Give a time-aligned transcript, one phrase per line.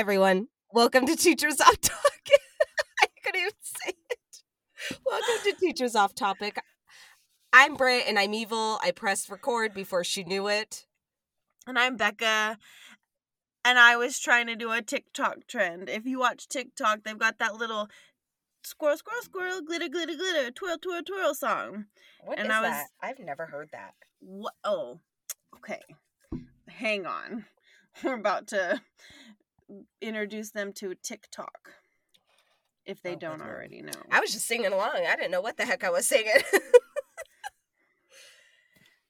[0.00, 0.48] everyone.
[0.72, 2.30] Welcome to Teachers Off Topic.
[3.02, 4.98] I couldn't even say it.
[5.04, 6.58] Welcome to Teachers Off Topic.
[7.52, 8.78] I'm Britt and I'm evil.
[8.82, 10.86] I pressed record before she knew it.
[11.66, 12.56] And I'm Becca.
[13.62, 15.90] And I was trying to do a TikTok trend.
[15.90, 17.88] If you watch TikTok, they've got that little
[18.64, 21.84] squirrel, squirrel, squirrel, glitter, glitter, glitter, twirl, twirl, twirl song.
[22.24, 22.86] What And is I was- that?
[23.02, 23.92] I've never heard that.
[24.20, 24.54] What?
[24.64, 25.00] Oh,
[25.56, 25.82] okay.
[26.68, 27.44] Hang on.
[28.02, 28.80] We're about to
[30.00, 31.70] introduce them to TikTok.
[32.86, 33.92] If they Oh, don't already know.
[34.10, 35.04] I was just singing along.
[35.08, 36.32] I didn't know what the heck I was singing.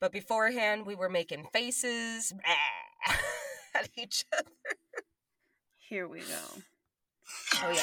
[0.00, 2.32] but beforehand, we were making faces
[3.74, 4.50] at each other.
[5.78, 6.62] Here we go.
[7.62, 7.82] Oh, yeah.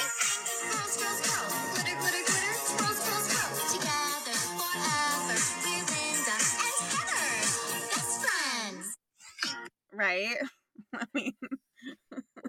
[9.92, 10.36] Right?
[10.94, 11.32] I mean,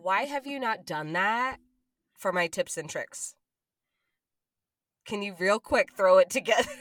[0.10, 1.58] Why have you not done that
[2.18, 3.36] for my tips and tricks?
[5.06, 6.72] Can you real quick throw it together?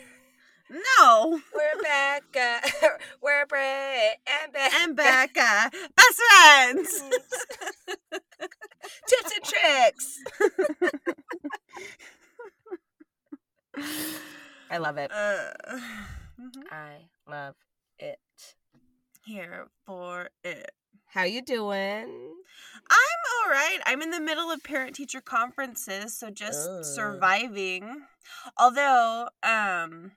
[0.71, 1.39] no.
[1.55, 2.23] We're back.
[2.35, 2.61] Uh,
[3.23, 4.77] we're Britt and Becca.
[4.81, 7.03] And Becca, best friends.
[9.07, 10.23] Tips and tricks.
[14.71, 15.13] I love it.
[15.13, 15.53] Uh,
[16.41, 16.63] mhm.
[16.73, 17.57] I love
[17.99, 18.21] it.
[19.27, 20.71] Here for it.
[21.19, 22.07] How you doing?
[22.91, 23.79] I'm all right.
[23.87, 26.85] I'm in the middle of parent teacher conferences, so just Ugh.
[26.85, 28.03] surviving.
[28.57, 30.13] Although, um,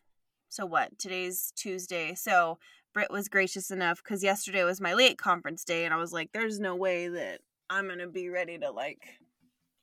[0.49, 0.99] so what?
[0.99, 2.13] Today's Tuesday.
[2.13, 2.59] So
[2.93, 6.33] Britt was gracious enough because yesterday was my late conference day, and I was like,
[6.33, 9.17] "There's no way that I'm gonna be ready to like."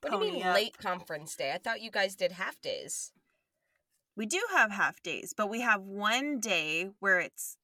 [0.03, 0.55] What do you mean up.
[0.55, 1.51] late conference day?
[1.51, 3.13] I thought you guys did half days.
[4.15, 7.57] We do have half days, but we have one day where it's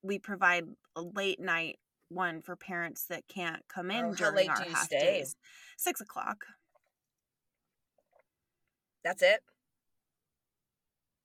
[0.00, 4.48] we provide a late night one for parents that can't come oh, in Oh, during
[4.50, 4.98] our half stay?
[4.98, 5.36] days.
[5.76, 6.44] Six o'clock.
[9.02, 9.40] That's it.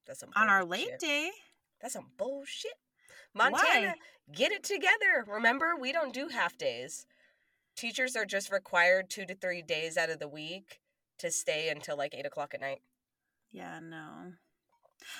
[0.06, 1.32] That's some on our late day.
[1.82, 2.74] That's some bullshit.
[3.34, 3.96] Montana,
[4.32, 5.26] get it together.
[5.28, 7.06] Remember, we don't do half days.
[7.76, 10.80] Teachers are just required two to three days out of the week
[11.20, 12.82] to stay until like eight o'clock at night.
[13.52, 14.34] Yeah, no.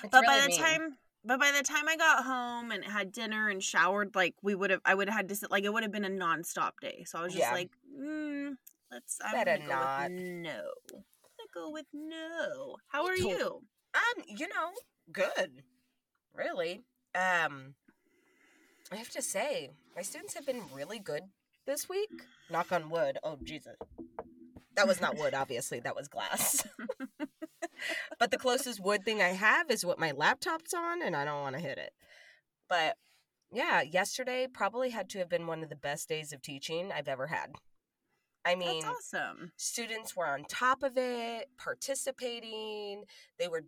[0.02, 0.58] It's but by the mean.
[0.58, 4.54] time but by the time I got home and had dinner and showered, like we
[4.54, 6.72] would have I would have had to sit like it would have been a nonstop
[6.80, 7.04] day.
[7.06, 7.52] So I was just Yeah.
[7.52, 7.70] like,
[8.00, 8.54] mm,
[8.90, 10.02] let's I'm Better gonna go not.
[10.10, 10.60] with no.
[10.94, 12.76] I'm gonna go with no.
[12.88, 13.60] How are you?
[13.94, 14.70] Um, you know,
[15.12, 15.62] good.
[16.34, 16.82] Really.
[17.14, 17.74] Um
[18.92, 21.22] I have to say, my students have been really good
[21.66, 22.10] this week.
[22.50, 23.18] Knock on wood.
[23.24, 23.76] Oh Jesus.
[24.76, 25.80] That was not wood, obviously.
[25.80, 26.66] That was glass.
[28.18, 31.42] but the closest wood thing I have is what my laptop's on, and I don't
[31.42, 31.92] want to hit it.
[32.68, 32.96] But
[33.52, 37.08] yeah, yesterday probably had to have been one of the best days of teaching I've
[37.08, 37.52] ever had.
[38.44, 39.52] I mean, That's awesome.
[39.56, 43.04] students were on top of it, participating.
[43.38, 43.64] They were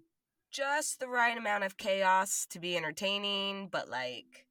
[0.53, 4.47] just the right amount of chaos to be entertaining, but like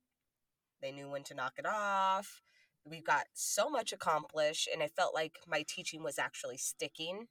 [0.81, 2.41] they knew when to knock it off.
[2.85, 7.27] We got so much accomplished, and I felt like my teaching was actually sticking.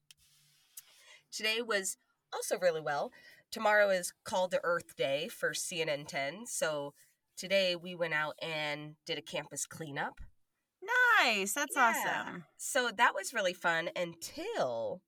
[1.30, 1.96] Today was
[2.36, 3.10] also really well.
[3.50, 6.46] Tomorrow is Call to Earth Day for CNN 10.
[6.46, 6.92] So
[7.36, 10.20] today we went out and did a campus cleanup.
[11.18, 11.54] Nice.
[11.54, 11.94] That's Yeah.
[12.26, 12.44] awesome.
[12.56, 15.00] So that was really fun until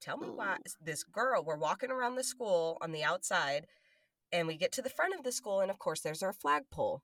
[0.00, 3.66] tell me why this girl we're walking around the school on the outside
[4.30, 7.02] and we get to the front of the school and of course there's our flagpole.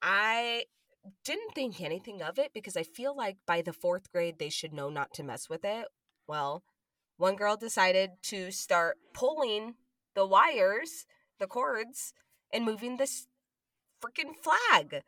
[0.00, 0.64] I
[1.24, 4.72] didn't think anything of it because I feel like by the 4th grade they should
[4.72, 5.88] know not to mess with it.
[6.26, 6.62] Well,
[7.16, 9.74] one girl decided to start pulling
[10.14, 11.06] the wires,
[11.38, 12.12] the cords
[12.52, 13.26] and moving this
[14.02, 15.02] freaking flag.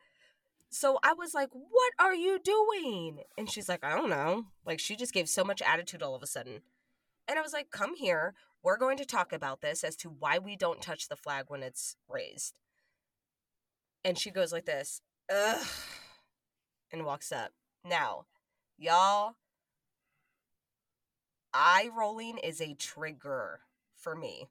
[0.69, 3.19] So I was like, What are you doing?
[3.37, 4.47] And she's like, I don't know.
[4.65, 6.61] Like, she just gave so much attitude all of a sudden.
[7.27, 8.33] And I was like, Come here.
[8.63, 11.63] We're going to talk about this as to why we don't touch the flag when
[11.63, 12.57] it's raised.
[14.03, 15.01] And she goes like this,
[15.33, 15.67] Ugh,
[16.91, 17.51] and walks up.
[17.85, 18.25] Now,
[18.77, 19.35] y'all,
[21.57, 23.59] eye rolling is a trigger
[23.95, 24.47] for me.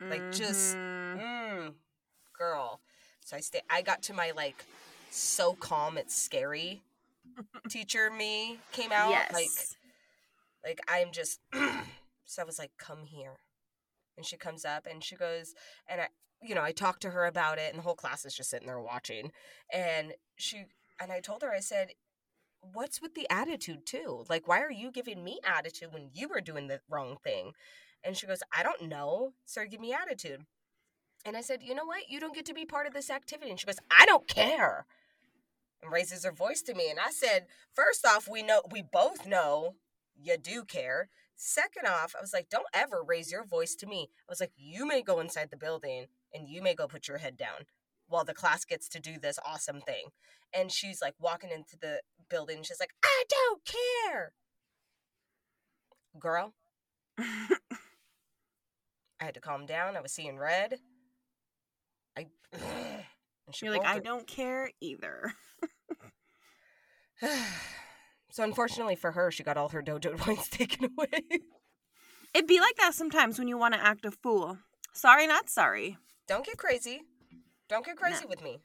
[0.00, 1.18] Like, just- Mhm.
[1.20, 1.74] Mm,
[2.36, 2.80] girl.
[3.24, 3.62] So I stay.
[3.70, 4.64] I got to my like
[5.10, 6.82] so calm it's scary
[7.68, 9.32] teacher me came out yes.
[9.32, 9.50] like
[10.64, 11.40] like I'm just
[12.24, 13.38] so I was like come here.
[14.16, 15.54] And she comes up and she goes
[15.88, 16.08] and I
[16.42, 18.66] you know, I talked to her about it and the whole class is just sitting
[18.66, 19.30] there watching.
[19.72, 20.64] And she
[21.00, 21.92] and I told her I said
[22.72, 24.24] what's with the attitude too?
[24.28, 27.52] Like why are you giving me attitude when you were doing the wrong thing?
[28.04, 29.34] And she goes, I don't know.
[29.46, 30.42] Started give me attitude.
[31.24, 32.08] And I said, you know what?
[32.10, 33.50] You don't get to be part of this activity.
[33.50, 34.86] And she goes, I don't care.
[35.82, 36.90] and raises her voice to me.
[36.90, 39.76] And I said, first off, we know we both know
[40.20, 41.08] you do care.
[41.36, 44.10] Second off, I was like, don't ever raise your voice to me.
[44.28, 47.18] I was like, you may go inside the building and you may go put your
[47.18, 47.66] head down
[48.12, 50.04] while the class gets to do this awesome thing.
[50.54, 52.62] And she's like walking into the building.
[52.62, 54.32] she's like, I don't care.
[56.18, 56.54] Girl,
[57.18, 57.56] I
[59.18, 59.96] had to calm down.
[59.96, 60.78] I was seeing red.
[62.16, 62.26] I.
[63.62, 65.32] You're like, I don't care either.
[68.30, 71.22] so unfortunately for her, she got all her dojo points taken away.
[72.34, 74.58] It'd be like that sometimes when you want to act a fool.
[74.92, 75.98] Sorry, not sorry.
[76.28, 77.02] Don't get crazy.
[77.72, 78.28] Don't get crazy no.
[78.28, 78.58] with me.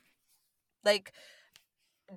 [0.84, 1.14] Like,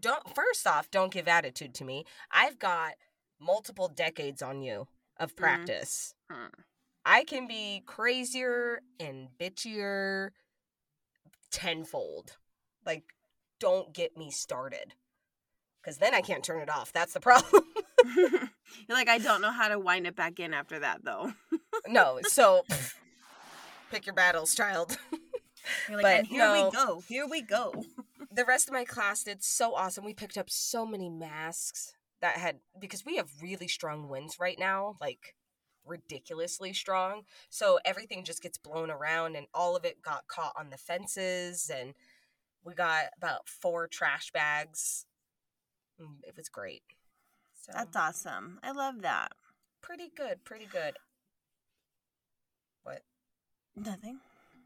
[0.00, 2.04] don't first off, don't give attitude to me.
[2.32, 2.94] I've got
[3.40, 5.44] multiple decades on you of mm-hmm.
[5.44, 6.14] practice.
[6.32, 6.48] Mm-hmm.
[7.06, 10.30] I can be crazier and bitchier
[11.52, 12.38] tenfold.
[12.84, 13.04] Like,
[13.60, 14.94] don't get me started.
[15.80, 16.92] Because then I can't turn it off.
[16.92, 17.62] That's the problem.
[18.16, 21.34] You're like, I don't know how to wind it back in after that, though.
[21.86, 22.64] no, so
[23.92, 24.98] pick your battles, child.
[25.90, 27.02] Like, but, here no, we go.
[27.08, 27.72] Here we go.
[28.32, 30.04] the rest of my class did so awesome.
[30.04, 34.58] We picked up so many masks that had because we have really strong winds right
[34.58, 35.34] now, like
[35.84, 37.22] ridiculously strong.
[37.48, 41.70] So everything just gets blown around and all of it got caught on the fences
[41.74, 41.94] and
[42.64, 45.06] we got about four trash bags.
[46.00, 46.82] Mm, it was great.
[47.54, 48.58] So That's awesome.
[48.62, 49.32] I love that.
[49.82, 50.96] Pretty good, pretty good.
[52.82, 53.02] What?
[53.76, 54.20] Nothing.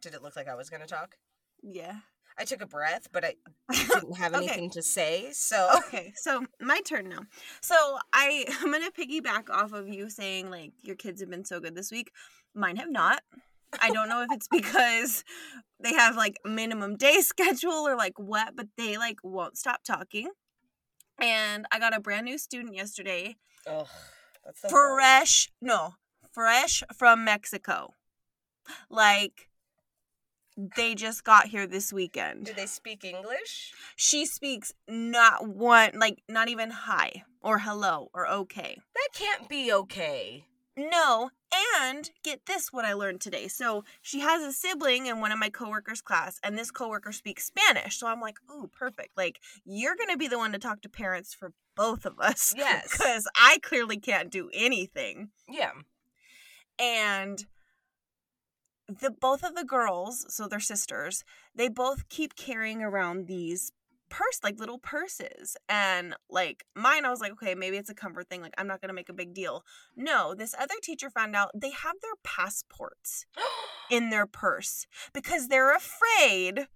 [0.05, 1.17] Did it look like I was going to talk?
[1.62, 2.01] Yeah.
[2.39, 3.37] I took a breath, but I
[3.73, 4.75] didn't have anything okay.
[4.75, 5.29] to say.
[5.33, 7.21] So okay, so my turn now.
[7.62, 7.75] So
[8.12, 11.75] I I'm gonna piggyback off of you saying like your kids have been so good
[11.75, 12.11] this week.
[12.55, 13.23] Mine have not.
[13.81, 15.25] I don't know if it's because
[15.81, 20.31] they have like minimum day schedule or like what, but they like won't stop talking.
[21.21, 23.37] And I got a brand new student yesterday.
[23.67, 23.87] Oh,
[24.45, 25.53] that's so fresh.
[25.61, 25.71] Hard.
[25.71, 25.95] No,
[26.33, 27.95] fresh from Mexico.
[28.91, 29.49] Like
[30.56, 32.47] they just got here this weekend.
[32.47, 33.73] Do they speak English?
[33.97, 38.81] She speaks not one, like not even hi or hello or okay.
[38.95, 40.47] That can't be okay.
[40.77, 41.31] No,
[41.79, 43.47] and get this what I learned today.
[43.47, 47.45] So she has a sibling in one of my coworkers' class, and this coworker speaks
[47.45, 47.97] Spanish.
[47.97, 49.17] So I'm like, oh, perfect.
[49.17, 52.55] Like, you're going to be the one to talk to parents for both of us.
[52.65, 52.91] Yes.
[52.91, 55.31] Because I clearly can't do anything.
[55.49, 55.73] Yeah.
[56.79, 57.45] And
[58.89, 63.73] the both of the girls, so they're sisters, they both keep carrying around these
[64.11, 65.57] purse like little purses.
[65.69, 68.81] And like mine i was like okay maybe it's a comfort thing like i'm not
[68.81, 69.65] gonna make a big deal.
[69.97, 73.27] No this other teacher found out they have their passports
[73.91, 76.67] in their purse because they're afraid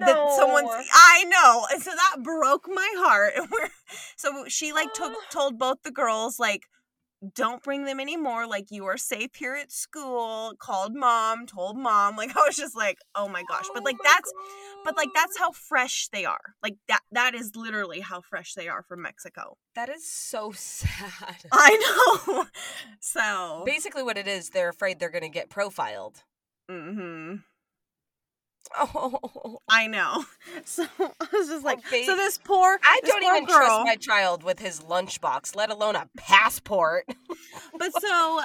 [0.00, 0.06] no.
[0.06, 3.32] that someone's i know and so that broke my heart.
[4.16, 6.64] So she like took told both the girls like
[7.34, 8.46] don't bring them anymore.
[8.46, 10.54] Like you are safe here at school.
[10.58, 12.16] Called mom, told mom.
[12.16, 13.66] Like I was just like, oh my gosh.
[13.72, 14.84] But like oh that's God.
[14.84, 16.54] but like that's how fresh they are.
[16.62, 19.56] Like that that is literally how fresh they are from Mexico.
[19.74, 21.36] That is so sad.
[21.52, 22.46] I know.
[23.00, 26.22] so basically what it is, they're afraid they're gonna get profiled.
[26.70, 27.36] Mm-hmm.
[28.76, 30.24] Oh, I know.
[30.64, 32.78] So I was just like, oh, so this poor.
[32.82, 36.08] I this don't poor even girl, trust my child with his lunchbox, let alone a
[36.16, 37.04] passport.
[37.78, 38.40] but so,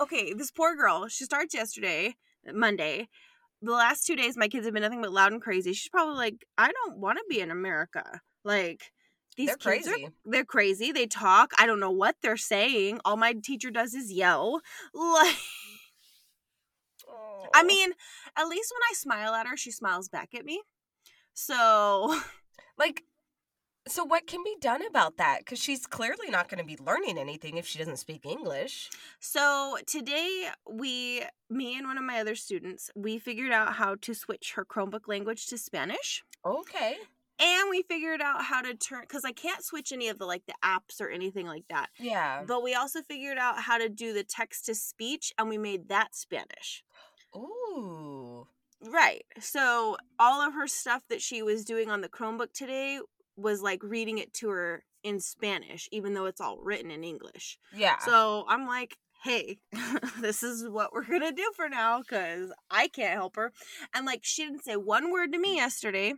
[0.00, 1.08] okay, this poor girl.
[1.08, 2.14] She starts yesterday,
[2.50, 3.08] Monday.
[3.62, 5.72] The last two days, my kids have been nothing but loud and crazy.
[5.72, 8.20] She's probably like, I don't want to be in America.
[8.44, 8.92] Like,
[9.36, 10.04] these they're kids crazy.
[10.06, 10.92] Are, they're crazy.
[10.92, 11.52] They talk.
[11.58, 13.00] I don't know what they're saying.
[13.04, 14.60] All my teacher does is yell.
[14.94, 15.36] Like
[17.54, 17.64] I oh.
[17.64, 17.92] mean,
[18.36, 20.62] at least when I smile at her, she smiles back at me.
[21.34, 22.20] So,
[22.78, 23.02] like,
[23.86, 25.40] so what can be done about that?
[25.40, 28.88] Because she's clearly not going to be learning anything if she doesn't speak English.
[29.20, 34.14] So today, we, me and one of my other students, we figured out how to
[34.14, 36.24] switch her Chromebook language to Spanish.
[36.46, 36.96] Okay.
[37.40, 40.46] And we figured out how to turn because I can't switch any of the like
[40.46, 41.88] the apps or anything like that.
[41.98, 42.44] Yeah.
[42.46, 45.88] But we also figured out how to do the text to speech, and we made
[45.88, 46.84] that Spanish.
[47.36, 48.46] Ooh.
[48.80, 49.24] Right.
[49.40, 53.00] So all of her stuff that she was doing on the Chromebook today
[53.36, 57.58] was like reading it to her in Spanish, even though it's all written in English.
[57.74, 57.98] Yeah.
[57.98, 59.58] So I'm like, hey,
[60.20, 63.52] this is what we're going to do for now because I can't help her.
[63.94, 66.14] And like, she didn't say one word to me yesterday.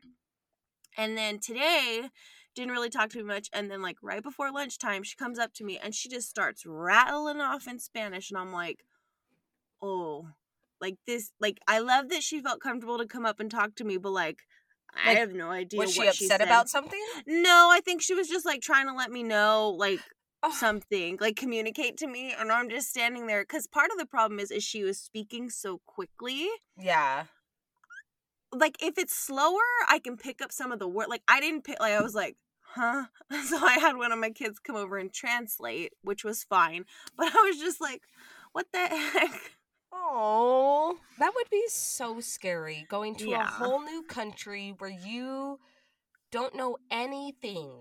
[0.99, 2.09] And then today,
[2.57, 3.49] didn't really talk to me much.
[3.53, 6.65] And then, like, right before lunchtime, she comes up to me and she just starts
[6.67, 8.31] rattling off in Spanish.
[8.31, 8.85] And I'm like,
[9.81, 10.29] oh,
[10.81, 13.85] like this like I love that she felt comfortable to come up and talk to
[13.85, 14.39] me, but like
[15.05, 15.81] I have no idea.
[15.81, 16.41] Was she upset said.
[16.41, 17.01] about something?
[17.27, 20.01] No, I think she was just like trying to let me know, like
[20.43, 24.07] Oh, something, like communicate to me, and I'm just standing there because part of the
[24.07, 26.47] problem is is she was speaking so quickly.
[26.79, 27.25] yeah.
[28.53, 31.09] Like if it's slower, I can pick up some of the word.
[31.09, 31.81] Like I didn't pick.
[31.81, 33.07] Like I was like, huh.
[33.47, 36.85] So I had one of my kids come over and translate, which was fine.
[37.17, 38.03] But I was just like,
[38.53, 39.46] what the heck?
[41.67, 45.59] Be so scary going to a whole new country where you
[46.31, 47.81] don't know anything.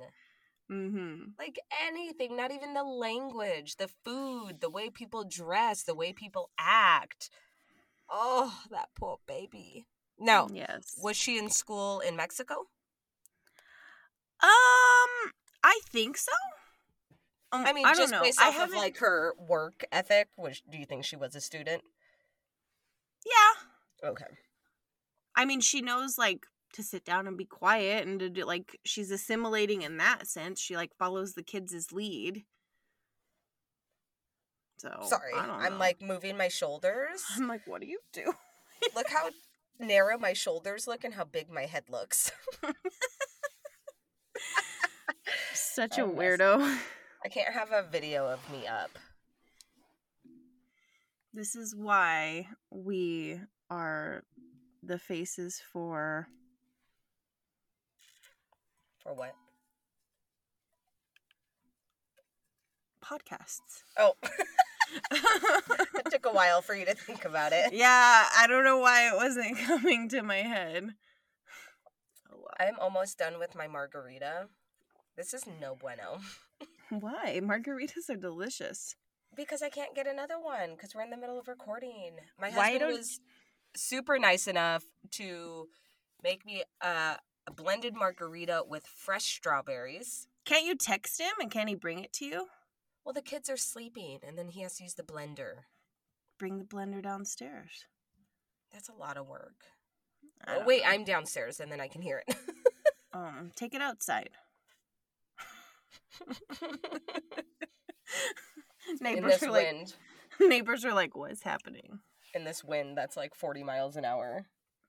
[0.71, 1.15] Mm-hmm.
[1.37, 6.49] Like anything, not even the language, the food, the way people dress, the way people
[6.57, 7.29] act.
[8.09, 9.85] Oh, that poor baby.
[10.17, 10.95] Now, Yes.
[11.03, 12.55] was she in school in Mexico?
[14.41, 15.31] Um,
[15.63, 16.31] I think so.
[17.51, 18.23] Um, I mean, I don't just know.
[18.23, 21.41] based I off of like her work ethic, which do you think she was a
[21.41, 21.83] student?
[23.23, 23.64] yeah.
[24.05, 24.25] Okay.
[25.35, 28.77] I mean, she knows like to sit down and be quiet and to do like
[28.83, 30.59] she's assimilating in that sense.
[30.59, 32.43] She like follows the kids' lead.
[34.77, 37.23] So Sorry, I'm like moving my shoulders.
[37.35, 38.33] I'm like, what do you do?
[38.95, 39.29] look how
[39.79, 42.31] narrow my shoulders look and how big my head looks.
[45.53, 46.77] Such I a weirdo.
[47.23, 48.91] I can't have a video of me up.
[51.33, 54.23] This is why we are
[54.83, 56.27] the faces for
[59.03, 59.35] For what?
[63.03, 63.83] podcasts.
[63.97, 64.13] Oh,
[65.11, 67.73] it took a while for you to think about it.
[67.73, 70.89] yeah, I don't know why it wasn't coming to my head.
[72.31, 72.45] Oh.
[72.59, 74.47] I'm almost done with my margarita.
[75.15, 76.19] This is no bueno.
[76.89, 77.39] Why?
[77.43, 78.95] Margaritas are delicious.
[79.35, 82.13] Because I can't get another one because we're in the middle of recording.
[82.39, 83.19] My husband was
[83.75, 85.67] super nice enough to
[86.23, 87.17] make me a,
[87.47, 90.27] a blended margarita with fresh strawberries.
[90.45, 92.47] Can't you text him and can he bring it to you?
[93.03, 95.65] Well, the kids are sleeping and then he has to use the blender.
[96.39, 97.85] Bring the blender downstairs.
[98.71, 99.55] That's a lot of work.
[100.47, 100.89] Oh, wait, know.
[100.89, 102.35] I'm downstairs and then I can hear it.
[103.13, 104.29] um take it outside.
[109.01, 109.95] neighbors are like wind.
[110.39, 111.99] neighbors are like, what's happening?
[112.35, 114.45] In this wind that's like 40 miles an hour.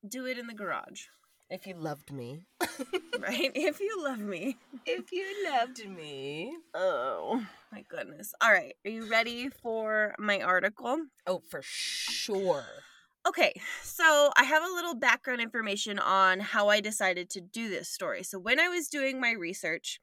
[0.06, 1.04] Do it in the garage.
[1.48, 2.42] If you loved me.
[3.18, 3.50] Right?
[3.54, 4.58] If you love me.
[4.84, 6.54] if you loved me.
[6.74, 8.34] Oh my goodness.
[8.42, 8.74] All right.
[8.84, 10.98] Are you ready for my article?
[11.26, 12.66] Oh, for sure.
[13.26, 17.88] Okay, so I have a little background information on how I decided to do this
[17.88, 18.22] story.
[18.22, 19.98] So, when I was doing my research,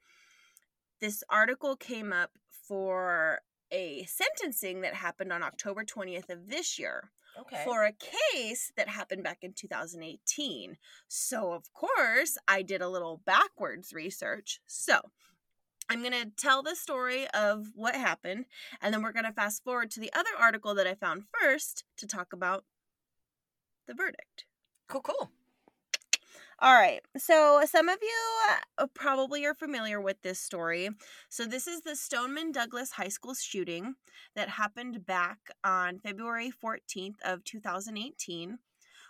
[1.00, 2.32] this article came up
[2.68, 7.10] for a sentencing that happened on October 20th of this year
[7.40, 7.62] Okay.
[7.64, 10.76] for a case that happened back in 2018.
[11.08, 14.60] So, of course, I did a little backwards research.
[14.66, 15.00] So,
[15.88, 18.46] I'm going to tell the story of what happened,
[18.80, 21.84] and then we're going to fast forward to the other article that I found first
[21.98, 22.64] to talk about
[23.86, 24.46] the verdict.
[24.88, 25.30] cool, cool.
[26.60, 27.00] All right.
[27.16, 30.88] So, some of you uh, probably are familiar with this story.
[31.28, 33.96] So, this is the Stoneman Douglas High School shooting
[34.36, 38.58] that happened back on February 14th of 2018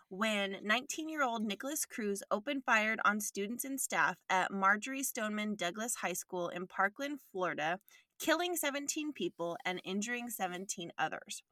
[0.08, 6.12] when 19-year-old Nikolas Cruz opened fired on students and staff at Marjory Stoneman Douglas High
[6.14, 7.78] School in Parkland, Florida,
[8.18, 11.42] killing 17 people and injuring 17 others.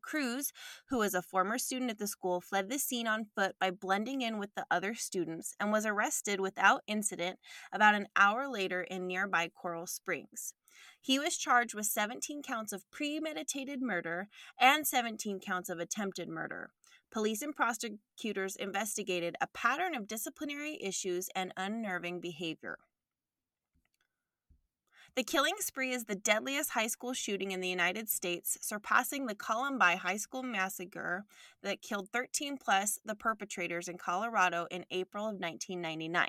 [0.00, 0.52] Cruz,
[0.88, 4.22] who was a former student at the school, fled the scene on foot by blending
[4.22, 7.38] in with the other students and was arrested without incident
[7.72, 10.54] about an hour later in nearby Coral Springs.
[11.00, 14.28] He was charged with 17 counts of premeditated murder
[14.60, 16.70] and 17 counts of attempted murder.
[17.10, 22.78] Police and prosecutors investigated a pattern of disciplinary issues and unnerving behavior.
[25.18, 29.34] The killing spree is the deadliest high school shooting in the United States, surpassing the
[29.34, 31.24] Columbine High School massacre
[31.60, 36.28] that killed 13 plus the perpetrators in Colorado in April of 1999.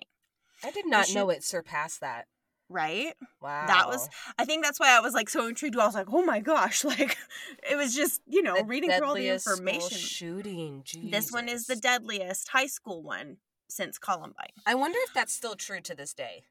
[0.63, 2.25] I did not shoot- know it surpassed that.
[2.67, 3.13] Right?
[3.39, 3.67] Wow.
[3.67, 5.77] That was I think that's why I was like so intrigued.
[5.77, 7.15] I was like, "Oh my gosh!" Like
[7.69, 9.99] it was just you know The reading through all the information.
[9.99, 10.83] shooting.
[11.11, 13.37] This one is the deadliest high school one
[13.69, 14.53] since Columbine.
[14.65, 16.45] I wonder if that's still true to this day.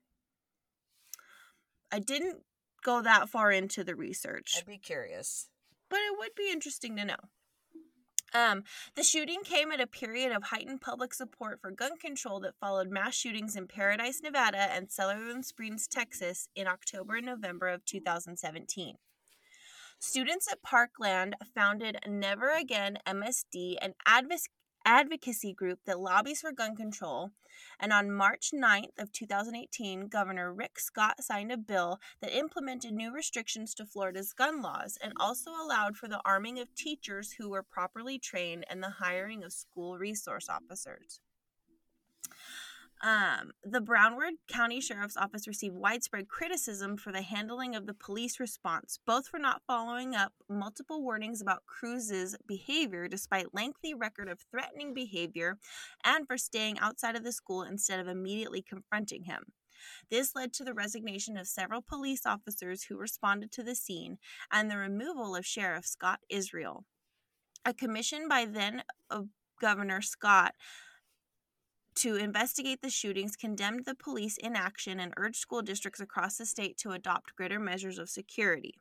[1.91, 2.43] I didn't
[2.85, 4.55] go that far into the research.
[4.59, 5.49] I'd be curious.
[5.89, 7.17] but it would be interesting to know.
[8.35, 8.65] Um,
[8.95, 12.91] the shooting came at a period of heightened public support for gun control that followed
[12.91, 18.97] mass shootings in Paradise, Nevada, and Sutherland Springs, Texas, in October and November of 2017.
[19.99, 24.49] Students at Parkland founded Never Again MSD, an advis-
[24.89, 27.31] advocacy group that lobbies for gun control.
[27.79, 33.13] And on March 9th of 2018, Governor Rick Scott signed a bill that implemented new
[33.13, 37.63] restrictions to Florida's gun laws and also allowed for the arming of teachers who were
[37.63, 41.21] properly trained and the hiring of school resource officers.
[43.01, 48.41] Um, the Broward County Sheriff's Office received widespread criticism for the handling of the police
[48.41, 54.41] response, both for not following up multiple warnings about Cruz's behavior despite lengthy record of
[54.51, 55.59] threatening behavior
[56.05, 59.53] and for staying outside of the school instead of immediately confronting him.
[60.11, 64.19] This led to the resignation of several police officers who responded to the scene
[64.51, 66.85] and the removal of Sheriff Scott Israel.
[67.65, 68.83] A commission by then
[69.61, 70.55] Governor Scott
[71.99, 76.77] to investigate the shootings condemned the police inaction and urged school districts across the state
[76.79, 78.75] to adopt greater measures of security.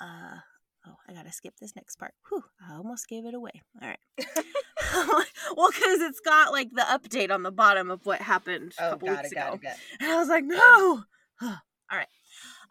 [0.00, 0.38] Uh,
[0.86, 2.14] oh, I gotta skip this next part.
[2.28, 3.62] Whew, I almost gave it away.
[3.80, 3.98] All right.
[5.56, 8.90] well, because it's got like the update on the bottom of what happened a oh,
[8.90, 9.58] couple weeks it, ago.
[9.62, 11.04] It, and I was like, no.
[11.42, 12.06] All right.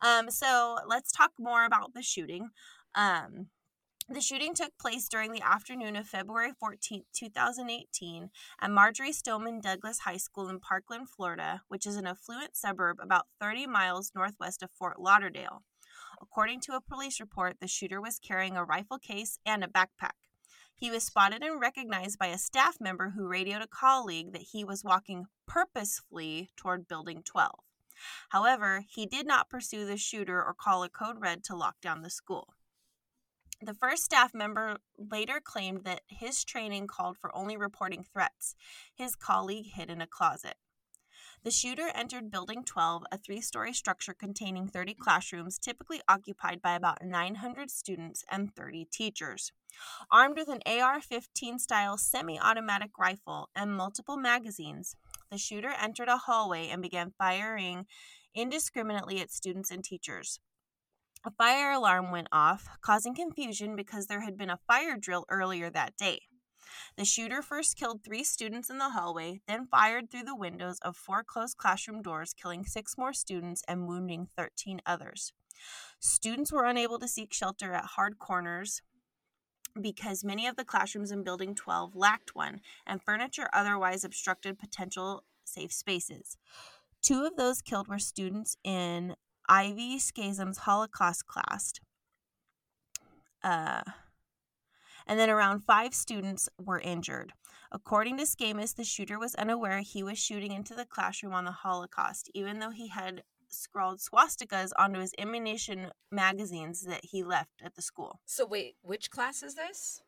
[0.02, 2.50] Um, so let's talk more about the shooting.
[2.96, 3.48] Um,
[4.14, 10.00] the shooting took place during the afternoon of February 14, 2018, at Marjory Stoneman Douglas
[10.00, 14.72] High School in Parkland, Florida, which is an affluent suburb about 30 miles northwest of
[14.72, 15.64] Fort Lauderdale.
[16.22, 20.20] According to a police report, the shooter was carrying a rifle case and a backpack.
[20.76, 24.66] He was spotted and recognized by a staff member who radioed a colleague that he
[24.66, 27.60] was walking purposefully toward Building 12.
[28.30, 32.02] However, he did not pursue the shooter or call a code red to lock down
[32.02, 32.56] the school.
[33.64, 38.56] The first staff member later claimed that his training called for only reporting threats.
[38.96, 40.56] His colleague hid in a closet.
[41.44, 46.74] The shooter entered Building 12, a three story structure containing 30 classrooms, typically occupied by
[46.74, 49.52] about 900 students and 30 teachers.
[50.12, 54.96] Armed with an AR 15 style semi automatic rifle and multiple magazines,
[55.30, 57.86] the shooter entered a hallway and began firing
[58.34, 60.40] indiscriminately at students and teachers.
[61.24, 65.70] A fire alarm went off, causing confusion because there had been a fire drill earlier
[65.70, 66.22] that day.
[66.98, 70.98] The shooter first killed three students in the hallway, then fired through the windows of
[70.98, 75.32] four closed classroom doors, killing six more students and wounding 13 others.
[76.00, 78.82] Students were unable to seek shelter at hard corners
[79.80, 85.24] because many of the classrooms in Building 12 lacked one, and furniture otherwise obstructed potential
[85.46, 86.38] safe spaces.
[87.02, 89.16] Two of those killed were students in
[89.48, 91.74] Ivy Schamis's Holocaust class.
[93.44, 93.82] Uh,
[95.08, 97.34] and then around five students were injured.
[97.72, 101.52] According to Schamis, the shooter was unaware he was shooting into the classroom on the
[101.52, 107.76] Holocaust, even though he had scrawled swastikas onto his ammunition magazines that he left at
[107.76, 108.20] the school.
[108.26, 110.02] So, wait, which class is this?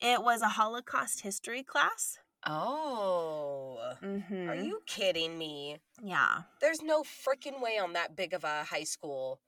[0.00, 2.18] It was a Holocaust history class.
[2.46, 3.78] Oh.
[4.02, 4.50] Mm-hmm.
[4.50, 5.78] Are you kidding me?
[6.02, 6.42] Yeah.
[6.60, 9.40] There's no freaking way on that big of a high school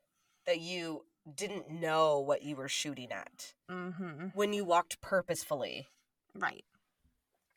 [0.46, 1.04] that you
[1.34, 4.28] didn't know what you were shooting at mm-hmm.
[4.34, 5.88] when you walked purposefully.
[6.34, 6.64] Right.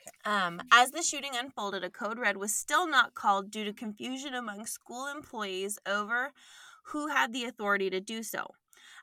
[0.01, 0.11] Okay.
[0.25, 4.33] Um, as the shooting unfolded, a code red was still not called due to confusion
[4.33, 6.31] among school employees over
[6.85, 8.55] who had the authority to do so.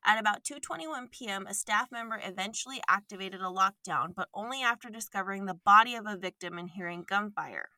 [0.09, 5.47] At about 2:21 p.m., a staff member eventually activated a lockdown, but only after discovering
[5.47, 7.71] the body of a victim and hearing gunfire.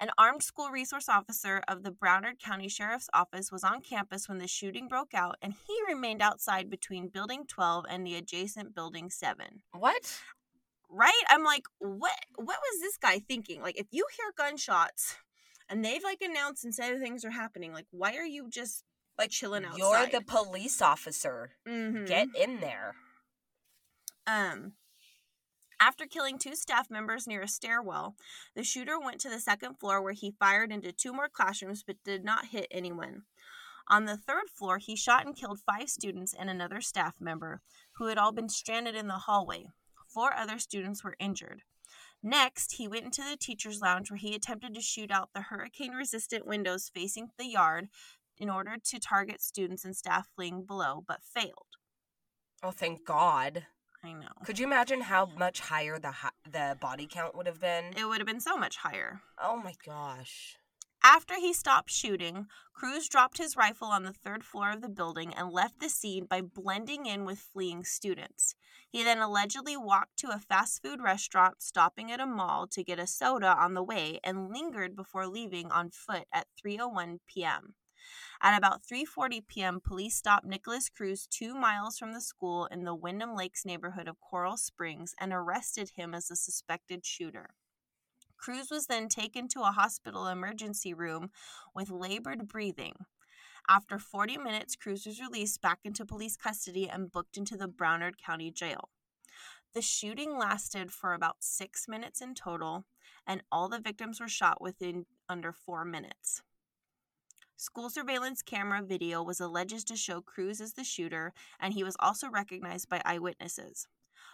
[0.00, 4.38] An armed school resource officer of the Broward County Sheriff's Office was on campus when
[4.38, 9.08] the shooting broke out, and he remained outside between Building 12 and the adjacent Building
[9.08, 9.62] 7.
[9.70, 10.20] What?
[10.88, 11.22] Right?
[11.28, 12.18] I'm like, what?
[12.34, 13.62] What was this guy thinking?
[13.62, 15.14] Like, if you hear gunshots
[15.68, 18.82] and they've like announced and said things are happening, like, why are you just
[19.18, 19.78] like chilling outside.
[19.78, 21.50] You're the police officer.
[21.66, 22.04] Mm-hmm.
[22.06, 22.94] Get in there.
[24.26, 24.72] Um
[25.80, 28.14] after killing two staff members near a stairwell,
[28.54, 31.96] the shooter went to the second floor where he fired into two more classrooms but
[32.04, 33.22] did not hit anyone.
[33.88, 37.62] On the third floor, he shot and killed five students and another staff member
[37.96, 39.66] who had all been stranded in the hallway.
[40.06, 41.62] Four other students were injured.
[42.22, 45.92] Next, he went into the teacher's lounge where he attempted to shoot out the hurricane
[45.92, 47.88] resistant windows facing the yard
[48.42, 51.76] in order to target students and staff fleeing below, but failed.
[52.60, 53.66] Oh, thank God.
[54.04, 54.26] I know.
[54.44, 56.12] Could you imagine how much higher the
[56.50, 57.94] the body count would have been?
[57.96, 59.20] It would have been so much higher.
[59.40, 60.56] Oh my gosh.
[61.04, 65.32] After he stopped shooting, Cruz dropped his rifle on the third floor of the building
[65.34, 68.56] and left the scene by blending in with fleeing students.
[68.90, 72.98] He then allegedly walked to a fast food restaurant, stopping at a mall to get
[72.98, 77.74] a soda on the way, and lingered before leaving on foot at 3:01 p.m.
[78.40, 82.94] At about 3:40 p.m., police stopped Nikolas Cruz 2 miles from the school in the
[82.94, 87.50] Wyndham Lakes neighborhood of Coral Springs and arrested him as a suspected shooter.
[88.36, 91.30] Cruz was then taken to a hospital emergency room
[91.74, 93.06] with labored breathing.
[93.68, 98.18] After 40 minutes, Cruz was released back into police custody and booked into the Broward
[98.18, 98.90] County Jail.
[99.74, 102.84] The shooting lasted for about six minutes in total,
[103.26, 106.42] and all the victims were shot within under four minutes.
[107.62, 111.94] School surveillance camera video was alleged to show Cruz as the shooter, and he was
[112.00, 113.86] also recognized by eyewitnesses.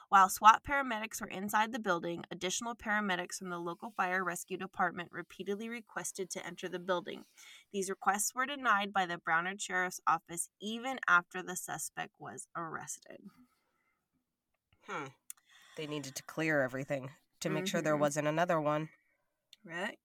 [0.09, 5.12] While SWAT paramedics were inside the building, additional paramedics from the local fire rescue department
[5.12, 7.27] repeatedly requested to enter the building.
[7.71, 13.21] These requests were denied by the Broward Sheriff's Office even after the suspect was arrested.
[14.88, 15.07] Hmm.
[15.77, 18.01] They needed to clear everything to make sure there Mhm.
[18.01, 18.91] wasn't another one.
[19.64, 19.99] Right?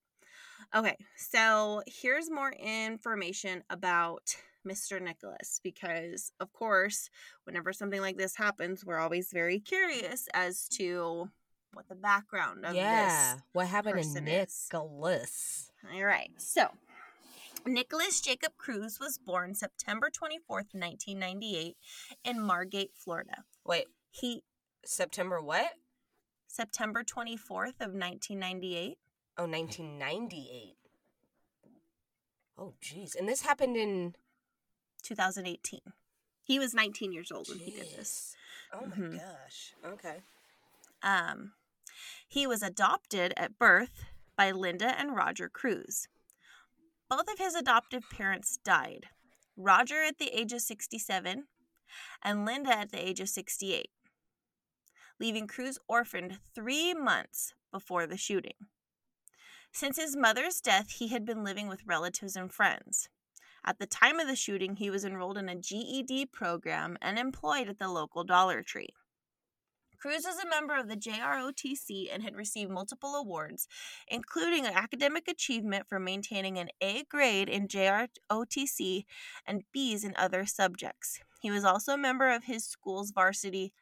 [0.75, 4.35] Okay, so here's more information about
[4.67, 4.99] Mr.
[4.99, 7.09] Nikolas because, of course,
[7.43, 11.29] whenever something like this happens, we're always very curious as to
[11.73, 13.37] what the background of yeah.
[13.51, 14.67] What happened to person is.
[14.71, 15.71] Nikolas?
[15.93, 16.31] All right.
[16.37, 16.69] So,
[17.65, 21.77] Nikolas Jacob Cruz was born September 24th, 1998
[22.25, 23.43] in Margate, Florida.
[23.65, 24.43] Wait, He
[24.85, 25.71] September what?
[26.47, 28.97] September 24th of 1998.
[29.37, 30.75] Oh, 1998.
[32.57, 33.15] Oh, jeez.
[33.15, 34.15] And this happened in
[35.01, 35.79] 2018.
[36.43, 38.35] He was 19 years old when he did this.
[38.71, 39.17] Oh my Mhm.
[39.17, 39.73] gosh.
[39.83, 40.23] Okay.
[41.01, 41.53] Um,
[42.27, 44.03] he was adopted at birth
[44.35, 46.07] by Linda and Roger Cruz.
[47.09, 49.09] Both of his adoptive parents died.
[49.55, 51.47] Roger at the age of 67
[52.21, 53.91] and Linda at the age of 68,
[55.19, 58.55] leaving Cruz orphaned three months before the shooting.
[59.73, 63.09] Since his mother's death, he had been living with relatives and friends.
[63.65, 67.67] At the time of the shooting, he was enrolled in a GED program and employed
[67.67, 68.89] at the local Dollar Tree.
[69.97, 73.67] Cruz is a member of the JROTC and had received multiple awards,
[74.07, 79.05] including an academic achievement for maintaining an A grade in JROTC
[79.47, 81.19] and B's in other subjects.
[81.41, 83.73] He was also a member of his school's varsity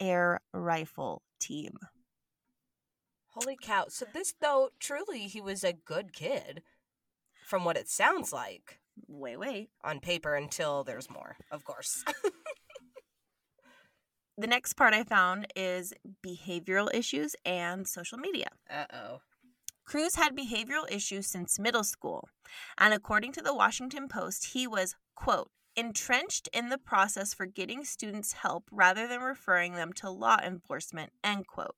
[0.00, 1.78] air rifle team.
[3.38, 3.86] Holy cow.
[3.88, 6.62] So this though truly he was a good kid
[7.46, 9.70] from what it sounds like Wait, wait.
[9.84, 12.04] on paper until there's more, of course.
[14.40, 15.92] The next part I found is
[16.24, 18.46] behavioral issues and social media.
[18.70, 19.20] Uh-oh.
[19.84, 22.28] Cruz had behavioral issues since middle school,
[22.78, 27.84] and according to the Washington Post, he was, quote, entrenched in the process for getting
[27.84, 31.74] students help rather than referring them to law enforcement, end quote.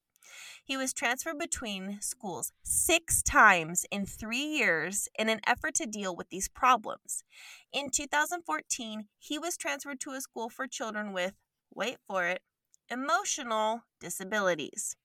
[0.64, 6.14] He was transferred between schools six times in three years in an effort to deal
[6.14, 7.24] with these problems.
[7.72, 11.34] In 2014, he was transferred to a school for children with,
[11.74, 12.42] wait for it,
[12.88, 14.96] emotional disabilities.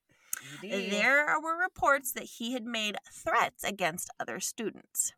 [0.63, 0.91] ED.
[0.91, 5.13] There were reports that he had made threats against other students.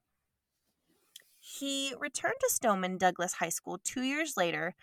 [1.40, 4.76] He returned to Stoneman Douglas High School two years later,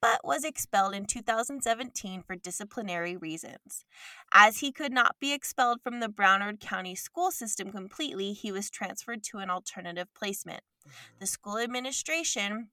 [0.00, 3.84] but was expelled in 2017 for disciplinary reasons.
[4.32, 8.70] As he could not be expelled from the Broward County school system completely, he was
[8.70, 10.62] transferred to an alternative placement.
[11.18, 12.68] The school administration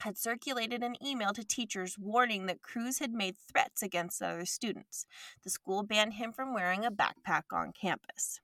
[0.00, 5.06] had circulated an email to teachers warning that Cruz had made threats against other students.
[5.42, 8.40] The school banned him from wearing a backpack on campus.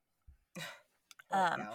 [1.30, 1.68] Holy um.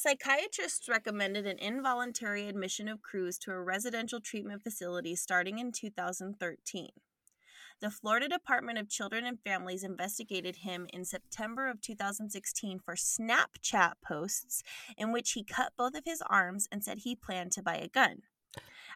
[0.00, 6.90] Psychiatrists recommended an involuntary admission of Cruz to a residential treatment facility starting in 2013.
[7.80, 13.94] The Florida Department of Children and Families investigated him in September of 2016 for Snapchat
[14.00, 14.62] posts
[14.96, 17.88] in which he cut both of his arms and said he planned to buy a
[17.88, 18.22] gun.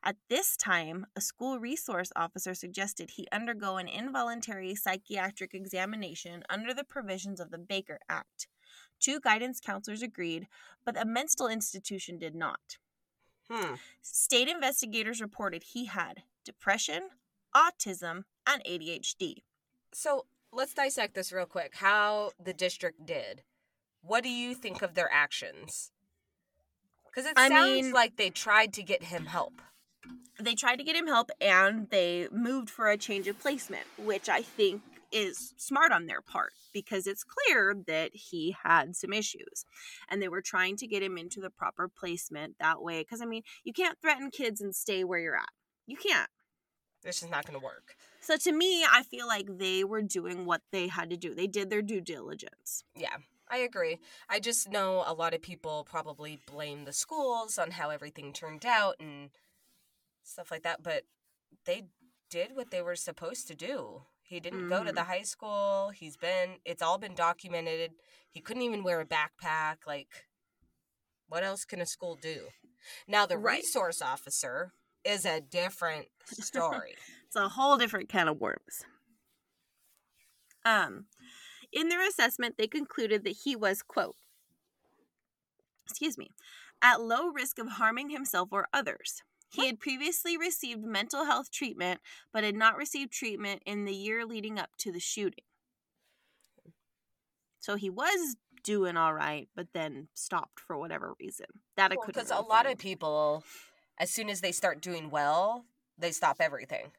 [0.04, 6.72] At this time, a school resource officer suggested he undergo an involuntary psychiatric examination under
[6.72, 8.46] the provisions of the Baker Act.
[9.02, 10.46] Two guidance counselors agreed,
[10.84, 12.78] but a mental institution did not.
[13.50, 13.74] Hmm.
[14.00, 17.10] State investigators reported he had depression,
[17.54, 19.42] autism, and ADHD.
[19.92, 21.72] So let's dissect this real quick.
[21.74, 23.42] How the district did.
[24.02, 25.90] What do you think of their actions?
[27.04, 29.60] Because it I sounds mean- like they tried to get him help.
[30.40, 34.28] They tried to get him help and they moved for a change of placement, which
[34.28, 34.82] I think
[35.12, 39.64] is smart on their part because it's clear that he had some issues
[40.08, 43.00] and they were trying to get him into the proper placement that way.
[43.00, 45.50] Because, I mean, you can't threaten kids and stay where you're at.
[45.86, 46.30] You can't.
[47.02, 47.96] This is not going to work.
[48.20, 51.34] So, to me, I feel like they were doing what they had to do.
[51.34, 52.84] They did their due diligence.
[52.94, 53.16] Yeah,
[53.50, 53.98] I agree.
[54.28, 58.64] I just know a lot of people probably blame the schools on how everything turned
[58.64, 59.30] out and
[60.22, 61.02] stuff like that, but
[61.66, 61.86] they
[62.30, 64.02] did what they were supposed to do.
[64.32, 65.90] He didn't go to the high school.
[65.94, 67.90] He's been it's all been documented.
[68.30, 70.24] He couldn't even wear a backpack like
[71.28, 72.48] what else can a school do?
[73.06, 73.58] Now the Right.
[73.58, 74.72] resource officer
[75.04, 76.94] is a different story.
[77.26, 78.84] It's a whole different can of worms.
[80.66, 81.06] Um,
[81.72, 84.16] in their assessment, they concluded that he was, quote,
[85.88, 86.32] excuse me,
[86.82, 89.22] at low risk of harming himself or others.
[89.52, 92.00] He had previously received mental health treatment,
[92.32, 95.44] but had not received treatment in the year leading up to the shooting.
[97.60, 101.46] So he was doing all right, but then stopped for whatever reason.
[101.76, 102.14] That I couldn't.
[102.14, 103.44] Because a lot of people,
[103.98, 105.64] as soon as they start doing well,
[105.98, 106.92] they stop everything.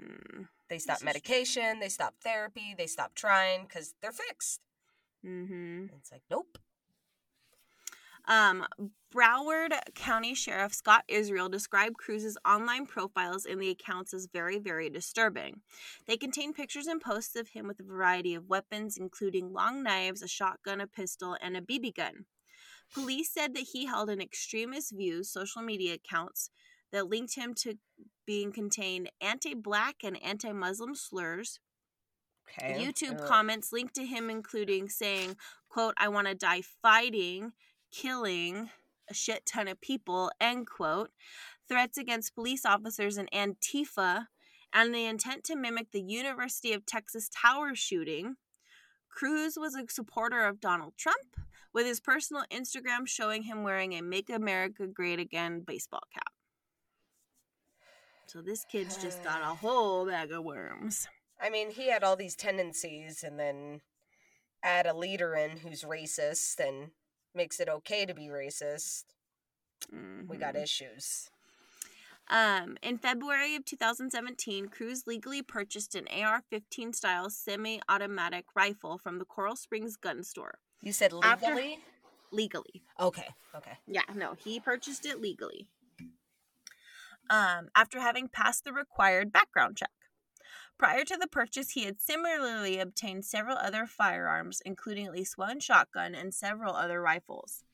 [0.00, 4.60] Mm, They stop medication, they stop therapy, they stop trying because they're fixed.
[5.24, 5.90] mhm.
[5.98, 6.58] It's like, nope.
[8.26, 8.66] Um,
[9.14, 14.90] Broward County Sheriff Scott Israel described Cruz's online profiles in the accounts as very, very
[14.90, 15.60] disturbing.
[16.06, 20.22] They contain pictures and posts of him with a variety of weapons, including long knives,
[20.22, 22.26] a shotgun, a pistol, and a BB gun.
[22.92, 26.50] Police said that he held an extremist views social media accounts
[26.92, 27.74] that linked him to
[28.26, 31.60] being contained anti-black and anti-Muslim slurs,
[32.48, 32.78] Okay.
[32.80, 33.26] YouTube Ugh.
[33.26, 35.36] comments linked to him including saying,
[35.68, 37.52] quote, I want to die fighting,
[37.92, 38.70] killing
[39.08, 41.10] a shit ton of people, end quote.
[41.68, 44.26] Threats against police officers and Antifa,
[44.72, 48.36] and the intent to mimic the University of Texas Tower shooting.
[49.08, 51.36] Cruz was a supporter of Donald Trump,
[51.72, 56.32] with his personal Instagram showing him wearing a Make America Great Again baseball cap.
[58.26, 61.08] So this kid's just got a whole bag of worms.
[61.40, 63.80] I mean, he had all these tendencies, and then
[64.62, 66.90] add a leader in who's racist and
[67.36, 69.04] makes it okay to be racist.
[70.26, 70.62] We got Mhm.
[70.62, 71.30] issues.
[72.28, 79.24] Um, in February of 2017, Cruz legally purchased an AR-15 style semi-automatic rifle from the
[79.24, 80.58] Coral Springs gun store.
[80.82, 81.84] You said After- legally?
[82.32, 82.82] Legally.
[82.98, 83.32] Okay.
[83.54, 83.78] Okay.
[83.86, 85.68] Yeah, no, he purchased it legally.
[87.30, 89.90] Um, after having passed the required background check.
[90.78, 95.58] Prior to the purchase, he had similarly obtained several other firearms, including at least one
[95.58, 97.64] shotgun and several other rifles.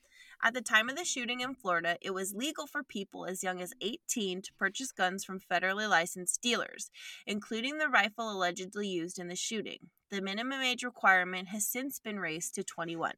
[0.45, 3.61] At the time of the shooting in Florida, it was legal for people as young
[3.61, 6.91] as 18 to purchase guns from federally licensed dealers,
[7.27, 9.91] including the rifle allegedly used in the shooting.
[10.11, 13.13] The minimum age requirement has since been raised to 21.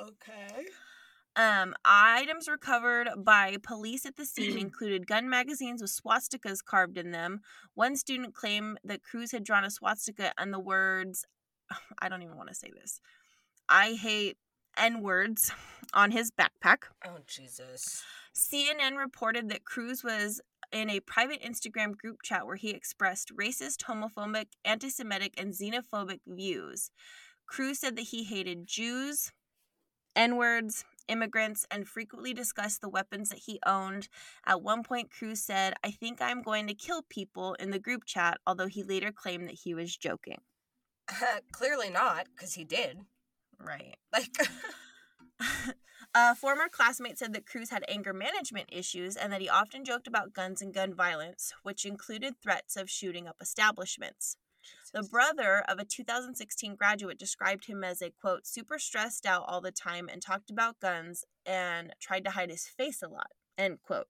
[0.00, 0.66] Okay.
[1.34, 7.10] Um, items recovered by police at the scene included gun magazines with swastikas carved in
[7.10, 7.40] them.
[7.74, 11.24] One student claimed that Cruz had drawn a swastika and the words,
[12.00, 13.00] I don't even want to say this,
[13.68, 14.36] I hate
[14.76, 15.52] N words
[15.94, 16.84] on his backpack.
[17.04, 18.02] Oh, Jesus.
[18.34, 20.40] CNN reported that Cruz was
[20.70, 26.20] in a private Instagram group chat where he expressed racist, homophobic, anti Semitic, and xenophobic
[26.26, 26.90] views.
[27.46, 29.32] Cruz said that he hated Jews,
[30.16, 34.08] N words, immigrants, and frequently discussed the weapons that he owned.
[34.46, 38.04] At one point, Cruz said, I think I'm going to kill people in the group
[38.04, 40.40] chat, although he later claimed that he was joking.
[41.52, 43.00] Clearly not, because he did.
[43.58, 43.96] Right.
[44.12, 44.36] Like,
[46.14, 50.06] A former classmate said that Cruz had anger management issues and that he often joked
[50.06, 54.36] about guns and gun violence, which included threats of shooting up establishments.
[54.92, 59.60] The brother of a 2016 graduate described him as a quote, super stressed out all
[59.60, 63.78] the time and talked about guns and tried to hide his face a lot, end
[63.82, 64.08] quote.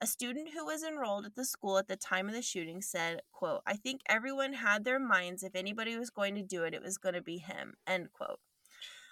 [0.00, 3.22] A student who was enrolled at the school at the time of the shooting said,
[3.32, 6.82] quote, I think everyone had their minds if anybody was going to do it, it
[6.82, 8.40] was going to be him, end quote.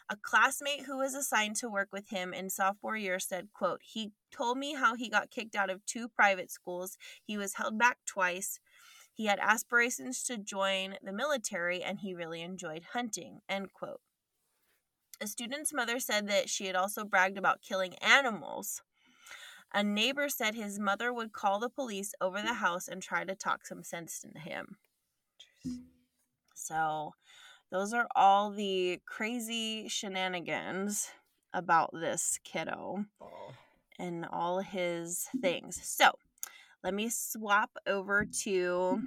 [0.09, 4.13] A classmate who was assigned to work with him in sophomore year said, quote, he
[4.31, 6.99] told me how he got kicked out of two private schools.
[7.25, 8.59] He was held back twice.
[9.15, 14.01] He had aspirations to join the military and he really enjoyed hunting, end quote.
[15.21, 18.83] A student's mother said that she had also bragged about killing animals.
[19.73, 23.35] A neighbor said his mother would call the police over the house and try to
[23.35, 24.77] talk some sense into him.
[26.55, 27.15] So,
[27.71, 31.11] those are all the crazy shenanigans
[31.55, 33.55] about this kiddo Oh.
[33.99, 35.81] and all his things.
[35.83, 36.13] So,
[36.83, 39.03] let me swap over to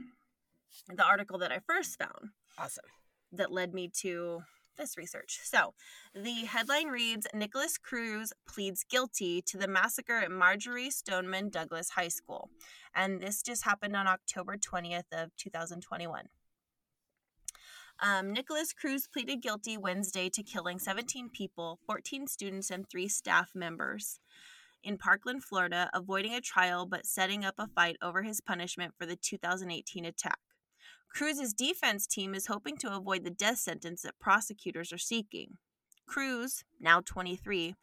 [0.93, 2.85] the article that I first found Awesome.
[3.31, 4.41] that led me to
[4.77, 5.39] this research.
[5.43, 5.73] So,
[6.13, 12.09] the headline reads Nikolas Cruz pleads guilty to the massacre at Marjory Stoneman Douglas High
[12.09, 12.49] School.
[12.93, 16.25] And this just happened on October 20th of 2021.
[18.01, 23.51] Um, Nikolas Cruz pleaded guilty Wednesday to killing 17 people, 14 students, and three staff
[23.55, 24.19] members
[24.85, 29.05] in Parkland, Florida, avoiding a trial but setting up a fight over his punishment for
[29.05, 30.39] the 2018 attack.
[31.09, 35.57] Cruz's defense team is hoping to avoid the death sentence that prosecutors are seeking.
[36.05, 37.75] Cruz, now 23,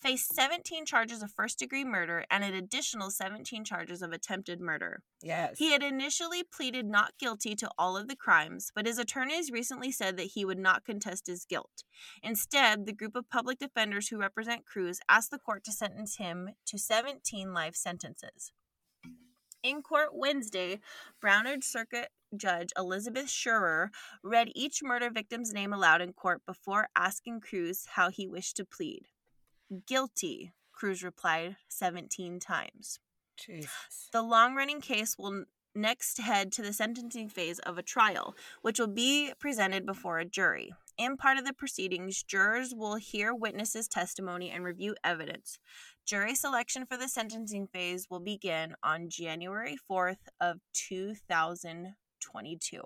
[0.00, 5.02] faced 17 charges of first degree murder and an additional 17 charges of attempted murder.
[5.22, 5.58] Yes.
[5.58, 9.90] He had initially pleaded not guilty to all of the crimes, but his attorneys recently
[9.90, 11.84] said that he would not contest his guilt.
[12.22, 16.50] Instead, the group of public defenders who represent Cruz asked the court to sentence him
[16.66, 18.52] to 17 life sentences.
[19.62, 20.80] In court Wednesday,
[21.22, 23.90] Broward Circuit Judge Elizabeth Scherer
[24.22, 28.64] read each murder victim's name aloud in court before asking Cruz how he wished to
[28.64, 29.08] plead.
[29.86, 33.00] Guilty, Cruz replied 17 times.
[33.36, 34.08] Jesus.
[34.12, 38.78] The long running case will next head to the sentencing phase of a trial, which
[38.78, 40.72] will be presented before a jury.
[40.98, 45.58] In part of the proceedings, jurors will hear witnesses' testimony and review evidence.
[46.04, 52.82] Jury selection for the sentencing phase will begin on January 4th of 2022.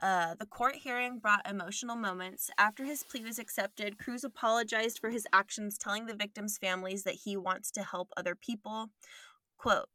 [0.00, 2.50] Uh, the court hearing brought emotional moments.
[2.56, 7.16] After his plea was accepted, Cruz apologized for his actions, telling the victims' families that
[7.24, 8.90] he wants to help other people.
[9.56, 9.88] Quote,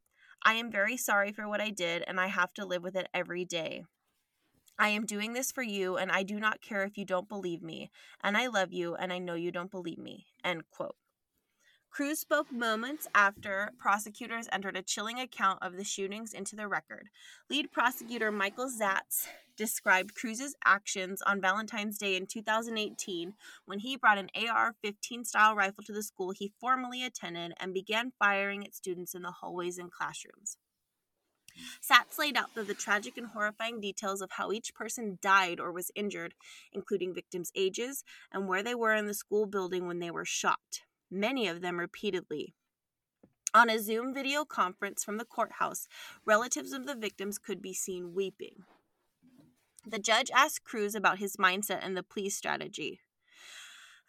[0.44, 3.08] I am very sorry for what I did, and I have to live with it
[3.14, 3.84] every day.
[4.78, 7.62] I am doing this for you, and I do not care if you don't believe
[7.62, 7.90] me.
[8.22, 10.26] And I love you, and I know you don't believe me.
[10.44, 10.96] End quote.
[11.94, 17.08] Cruz spoke moments after prosecutors entered a chilling account of the shootings into the record.
[17.48, 23.34] Lead prosecutor Michael Satz described Cruz's actions on Valentine's Day in 2018
[23.66, 27.72] when he brought an AR 15 style rifle to the school he formerly attended and
[27.72, 30.56] began firing at students in the hallways and classrooms.
[31.80, 35.70] Satz laid out the, the tragic and horrifying details of how each person died or
[35.70, 36.34] was injured,
[36.72, 38.02] including victims' ages
[38.32, 40.80] and where they were in the school building when they were shot
[41.10, 42.54] many of them repeatedly.
[43.52, 45.86] On a Zoom video conference from the courthouse,
[46.24, 48.64] relatives of the victims could be seen weeping.
[49.86, 53.00] The judge asked Cruz about his mindset and the plea strategy.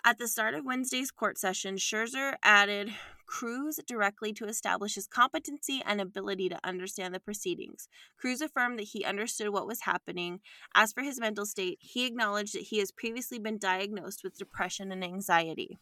[0.04, 2.94] At the start of Wednesday's court session, Scherer added
[3.26, 7.88] Cruz directly to establish his competency and ability to understand the proceedings.
[8.18, 10.42] Cruz affirmed that he understood what was happening.
[10.74, 14.92] As for his mental state, he acknowledged that he has previously been diagnosed with depression
[14.92, 15.78] and anxiety.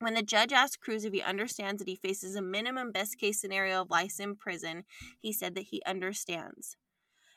[0.00, 3.40] When the judge asked Cruz if he understands that he faces a minimum best case
[3.40, 4.84] scenario of life in prison,
[5.18, 6.76] he said that he understands.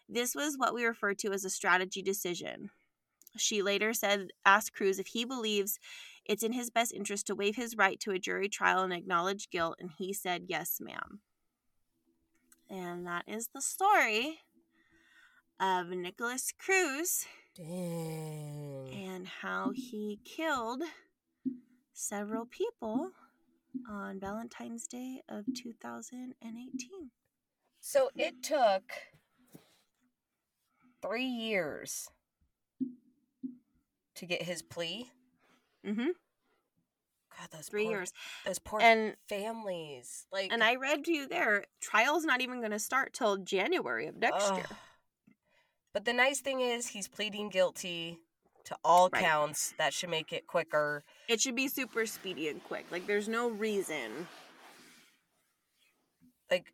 [0.07, 2.69] This was what we refer to as a strategy decision.
[3.37, 5.79] She later said, asked Cruz if he believes
[6.25, 9.49] it's in his best interest to waive his right to a jury trial and acknowledge
[9.49, 11.21] guilt, and he said, Yes, ma'am.
[12.69, 14.39] And that is the story
[15.59, 18.89] of Nikolas Cruz Dang.
[18.93, 20.83] and how he killed
[21.93, 23.11] several people
[23.89, 27.11] on Valentine's Day of 2018.
[27.79, 28.83] So it took
[31.01, 32.09] three years
[34.15, 35.09] to get his plea.
[35.85, 36.09] Mm-hmm.
[37.39, 38.13] God, those Three poor, years.
[38.45, 40.27] Those poor And families.
[40.31, 44.07] Like, and I read to you there, trial's not even going to start till January
[44.07, 44.65] of next year.
[45.93, 48.19] But the nice thing is, he's pleading guilty
[48.65, 49.21] to all Right.
[49.23, 49.73] counts.
[49.77, 51.03] That should make it quicker.
[51.27, 52.85] It should be super speedy and quick.
[52.91, 54.27] Like there's no reason.
[56.49, 56.73] Like,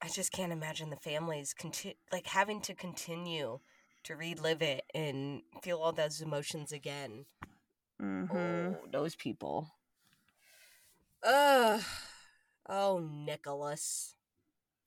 [0.00, 3.60] I just can't imagine the families conti- like having to continue
[4.04, 7.24] to relive it and feel all those emotions again.
[8.00, 8.36] Mm-hmm.
[8.36, 9.70] Oh, those people.
[11.22, 11.80] Ugh.
[12.68, 14.14] Oh, Nikolas.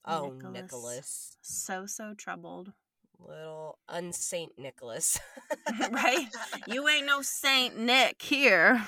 [0.06, 0.54] Oh, Nikolas.
[0.54, 1.38] Nikolas.
[1.42, 2.74] So so troubled.
[3.20, 5.20] Little unsaint Nicholas.
[5.92, 6.28] right?
[6.68, 8.86] You ain't no Saint Nick here.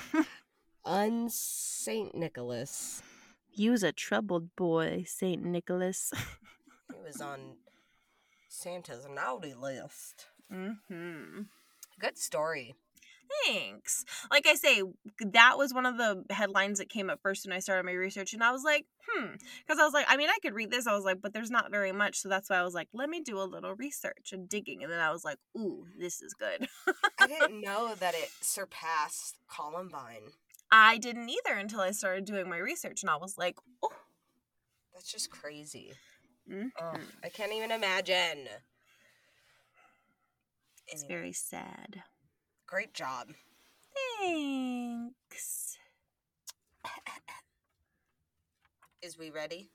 [0.84, 3.02] Unsaint Nicholas.
[3.52, 6.12] You's a troubled boy, Saint Nicholas.
[6.92, 7.56] He was on
[8.48, 10.26] Santa's naughty list.
[10.52, 11.42] mm-hmm.
[11.98, 12.74] Good story.
[13.46, 14.04] Thanks.
[14.30, 14.82] Like I say,
[15.20, 18.32] that was one of the headlines that came up first when I started my research,
[18.32, 19.26] and I was like, hmm.
[19.66, 20.86] Because I was like, I mean, I could read this.
[20.86, 22.18] I was like, but there's not very much.
[22.18, 24.82] So that's why I was like, let me do a little research and digging.
[24.82, 26.68] And then I was like, ooh, this is good.
[27.18, 30.32] I didn't know that it surpassed Columbine.
[30.72, 33.90] I didn't either until I started doing my research, and I was like, oh.
[34.94, 35.92] That's just crazy.
[36.50, 36.70] Mhm.
[36.80, 38.48] Oh, I can't even imagine.
[40.88, 42.02] It's Anyway, very sad.
[42.70, 43.28] Great job.
[44.20, 45.76] Thanks.
[49.02, 49.70] Is we ready?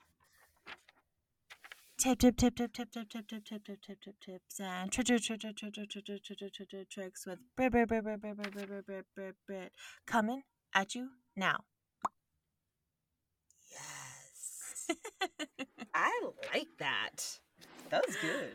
[1.98, 5.08] tip tip tip tip tip tip tip tip tip tip tip tip tips and trick
[5.08, 8.04] trick trick trick trick trick trick trick trick trick trick tricks with Britt Britt Britt
[8.04, 9.72] Britt Britt Britt Britt Britt Britt Britt Britt
[10.06, 10.44] coming
[10.74, 11.66] at you now.
[13.72, 14.92] Yes.
[15.94, 17.40] I like that.
[17.90, 18.54] That was good.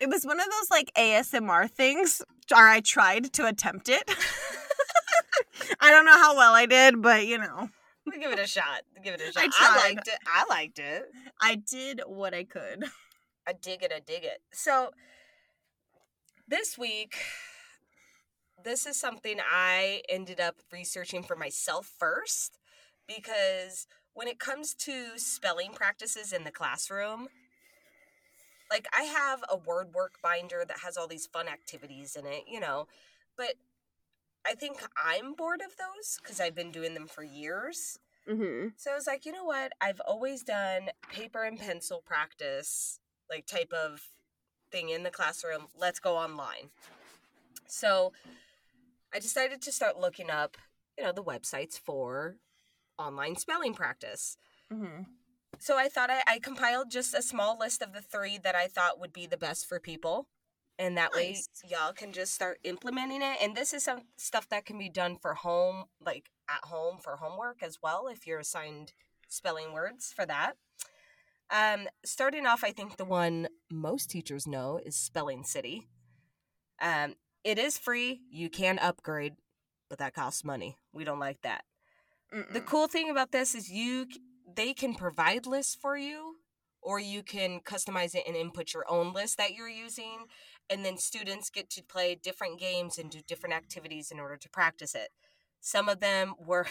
[0.00, 2.22] It was one of those like ASMR things,
[2.52, 4.02] or I tried to attempt it.
[5.80, 7.68] I don't know how well I did, but you know,
[8.08, 8.82] We'll give it a shot.
[9.02, 9.44] Give it a shot.
[9.44, 10.18] I I, liked it.
[10.26, 11.04] I liked it.
[11.40, 12.84] I did what I could.
[13.46, 13.92] I dig it.
[13.94, 14.40] I dig it.
[14.52, 14.90] So
[16.46, 17.16] this week,
[18.62, 22.58] this is something I ended up researching for myself first
[23.06, 27.28] because when it comes to spelling practices in the classroom,
[28.70, 32.44] like I have a word work binder that has all these fun activities in it,
[32.46, 32.86] you know,
[33.36, 33.54] but
[34.46, 37.98] I think I'm bored of those because I've been doing them for years.
[38.28, 38.68] Mm-hmm.
[38.76, 39.72] So I was like, you know what?
[39.80, 43.00] I've always done paper and pencil practice,
[43.30, 44.08] like type of
[44.70, 45.66] thing in the classroom.
[45.78, 46.70] Let's go online.
[47.66, 48.12] So
[49.14, 50.56] I decided to start looking up,
[50.96, 52.36] you know, the websites for
[52.98, 54.36] online spelling practice.
[54.72, 55.02] Mm-hmm.
[55.58, 58.66] So I thought I, I compiled just a small list of the three that I
[58.66, 60.28] thought would be the best for people.
[60.78, 61.48] And that Nice.
[61.64, 63.38] way y'all can just start implementing it.
[63.42, 67.16] And this is some stuff that can be done for home, like at home for
[67.16, 68.92] homework as well, if you're assigned
[69.28, 70.52] spelling words for that.
[71.50, 75.88] Um, starting off, I think the one most teachers know is Spelling City.
[76.80, 78.20] Um, it is free.
[78.30, 79.34] You can upgrade,
[79.88, 80.76] but that costs money.
[80.92, 81.64] We don't like that.
[82.52, 84.06] The cool thing about this is you
[84.58, 86.34] they can provide lists for you
[86.82, 90.26] or you can customize it and input your own list that you're using
[90.68, 94.50] and then students get to play different games and do different activities in order to
[94.50, 95.10] practice it.
[95.60, 96.66] Some of them were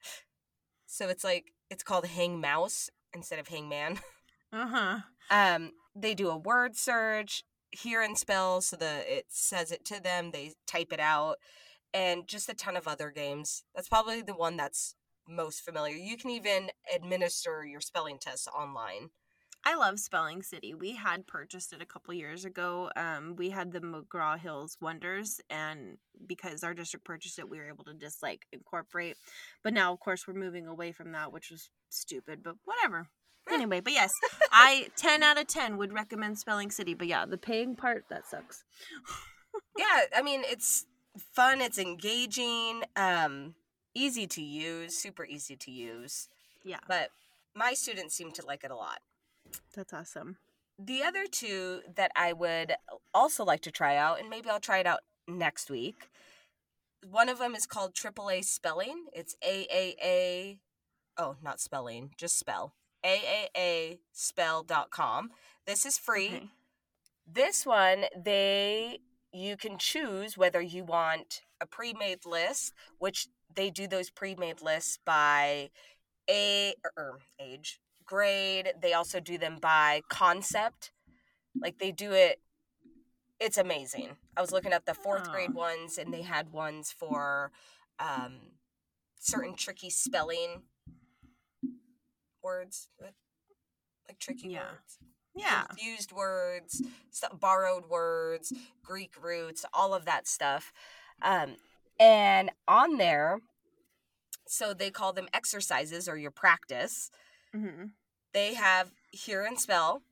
[0.86, 3.98] so it's like it's called hang mouse instead of hang man.
[4.50, 5.00] Uh-huh.
[5.30, 10.02] Um, they do a word search, hear and spell, so the it says it to
[10.02, 10.30] them.
[10.30, 11.36] They type it out,
[11.92, 13.64] and just a ton of other games.
[13.74, 14.94] That's probably the one that's
[15.28, 15.94] most familiar.
[15.96, 19.10] You can even administer your spelling tests online.
[19.64, 20.72] I love Spelling City.
[20.72, 22.90] We had purchased it a couple years ago.
[22.96, 27.68] Um, we had the McGraw Hills Wonders, and because our district purchased it, we were
[27.68, 29.16] able to just like incorporate.
[29.62, 33.08] But now, of course, we're moving away from that, which was stupid, but whatever.
[33.50, 34.12] Anyway, but yes,
[34.52, 36.94] I 10 out of 10 would recommend Spelling City.
[36.94, 38.64] But yeah, the paying part, that sucks.
[39.76, 40.86] Yeah, I mean it's
[41.34, 41.60] fun.
[41.60, 42.82] It's engaging.
[42.96, 43.54] Um,
[43.98, 44.96] easy to use.
[44.96, 46.28] Super easy to use.
[46.64, 47.10] Yeah, But
[47.54, 49.00] my students seem to like it a lot.
[49.74, 50.36] that's awesome.
[50.78, 52.74] the other two that I would
[53.12, 56.08] also like to try out, and maybe I'll try it out next week.
[57.08, 59.06] One of them is called AAA Spelling.
[59.12, 60.58] It's A A A.
[61.16, 62.74] Oh, not spelling, just spell.
[63.04, 65.30] AAA spell.com.
[65.66, 66.26] This is free.
[66.28, 66.48] Okay.
[67.30, 68.98] This one, they
[69.32, 74.98] you can choose whether you want a pre-made list, which they do those pre-made lists
[75.04, 75.70] by
[76.28, 78.72] a or age, grade.
[78.80, 80.92] They also do them by concept.
[81.60, 82.40] Like they do it
[83.40, 84.16] it's amazing.
[84.36, 85.32] I was looking at the 4th Aw.
[85.32, 87.52] grade ones and they had ones for
[88.00, 88.32] um
[89.20, 90.62] certain tricky spelling
[92.42, 93.14] words, like
[94.18, 94.60] tricky Yeah.
[94.70, 94.98] words
[95.34, 95.64] Yeah.
[95.68, 96.82] confused words,
[97.38, 100.72] borrowed words, Greek roots, all of that stuff.
[101.22, 101.56] Um,
[101.98, 103.40] and on there,
[104.46, 107.10] so they call them exercises or your practice.
[107.52, 107.86] hmm
[108.32, 110.02] They have hear and spell.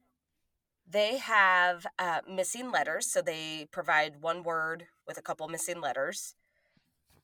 [0.89, 6.35] They have uh, missing letters, so they provide one word with a couple missing letters.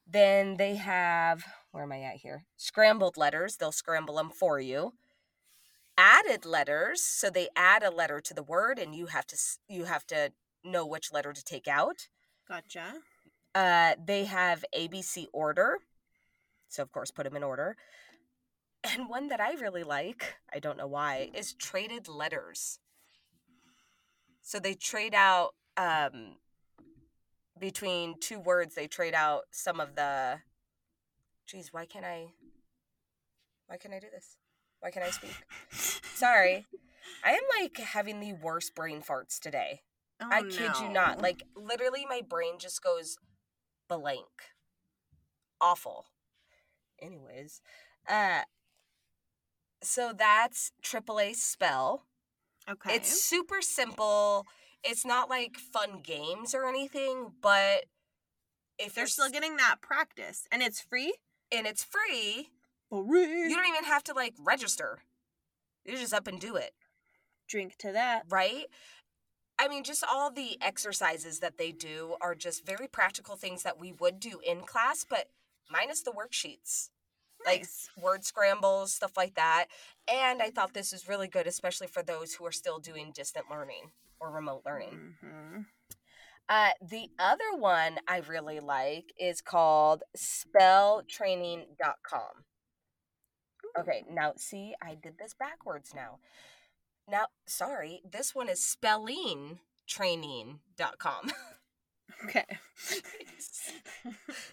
[0.07, 2.45] Then they have, where am I at here?
[2.57, 3.57] Scrambled letters.
[3.57, 4.95] They'll scramble them for you.
[5.97, 9.37] Added letters, so they add a letter to the word, and you have to
[9.69, 10.33] you have to
[10.65, 12.09] know which letter to take out.
[12.49, 13.03] Gotcha.
[13.55, 15.79] Uh, they have ABC order.
[16.69, 17.77] So, of course, put them in order.
[18.85, 22.81] And one that I really like, I don't know why, is traded letters.
[24.41, 26.37] So they trade out um,
[27.59, 30.41] between two words, they trade out some of the.
[31.47, 32.33] Geez, why can't I?
[33.69, 34.37] Why can't I do this?
[34.81, 35.35] Why can't I speak?
[35.71, 36.67] Sorry.
[37.25, 39.83] I am like having the worst brain farts today.
[40.21, 41.23] Oh, I kid you not.
[41.23, 43.17] Like literally my brain just goes
[43.89, 44.29] blank.
[45.61, 46.07] Awful.
[47.01, 47.61] Anyways,
[48.09, 48.43] uh
[49.83, 52.07] so that's AAA spell.
[52.71, 52.95] okay.
[52.95, 54.47] It's super simple.
[54.85, 57.87] It's not like fun games or anything, but
[58.79, 61.15] if They're still getting that practice, and it's free.
[61.53, 62.49] and it's free,
[62.91, 63.49] Free.
[63.49, 65.01] you don't even have to like register.
[65.85, 66.73] You just up and do it.
[67.49, 68.23] Drink to that.
[68.29, 68.67] right?
[69.59, 73.79] I mean, just all the exercises that they do are just very practical things that
[73.79, 75.29] we would do in class, but
[75.71, 76.89] minus the worksheets.
[77.45, 77.67] Like
[78.01, 79.67] word scrambles, stuff like that.
[80.07, 83.51] And I thought this was really good, especially for those who are still doing distant
[83.51, 83.91] learning
[84.21, 85.17] or remote learning.
[85.23, 85.67] Mhm.
[86.49, 92.45] Uh, the other one I really like is called spelltraining.com.
[93.79, 96.21] Okay, now see, I did this backwards now.
[97.09, 101.33] Now, sorry, this one is spellingtraining.com.
[102.25, 102.45] Okay.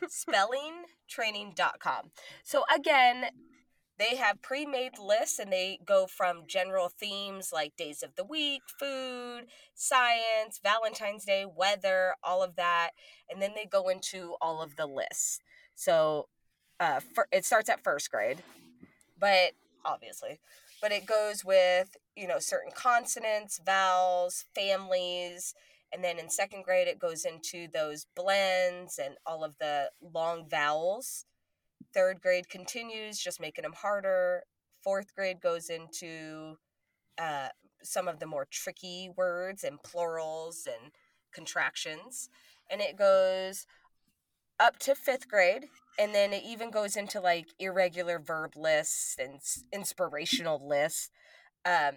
[0.07, 2.11] spellingtraining.com.
[2.43, 3.29] So again,
[3.99, 8.61] they have pre-made lists and they go from general themes like days of the week,
[8.79, 12.91] food, science, Valentine's Day, weather, all of that,
[13.29, 15.39] and then they go into all of the lists.
[15.75, 16.29] So
[16.79, 18.41] uh, fir- it starts at first grade,
[19.19, 19.51] but
[19.83, 20.39] obviously,
[20.81, 25.53] but it goes with you know certain consonants, vowels, families,
[25.93, 30.47] and then in second grade it goes into those blends and all of the long
[30.49, 31.25] vowels.
[31.93, 34.43] Third grade continues, just making them harder.
[34.83, 36.57] Fourth grade goes into
[37.17, 37.49] uh,
[37.81, 40.91] some of the more tricky words and plurals and
[41.33, 42.29] contractions.
[42.69, 43.65] And it goes
[44.59, 45.65] up to fifth grade.
[45.97, 49.39] And then it even goes into like irregular verb lists and
[49.73, 51.09] inspirational lists.
[51.65, 51.95] Um,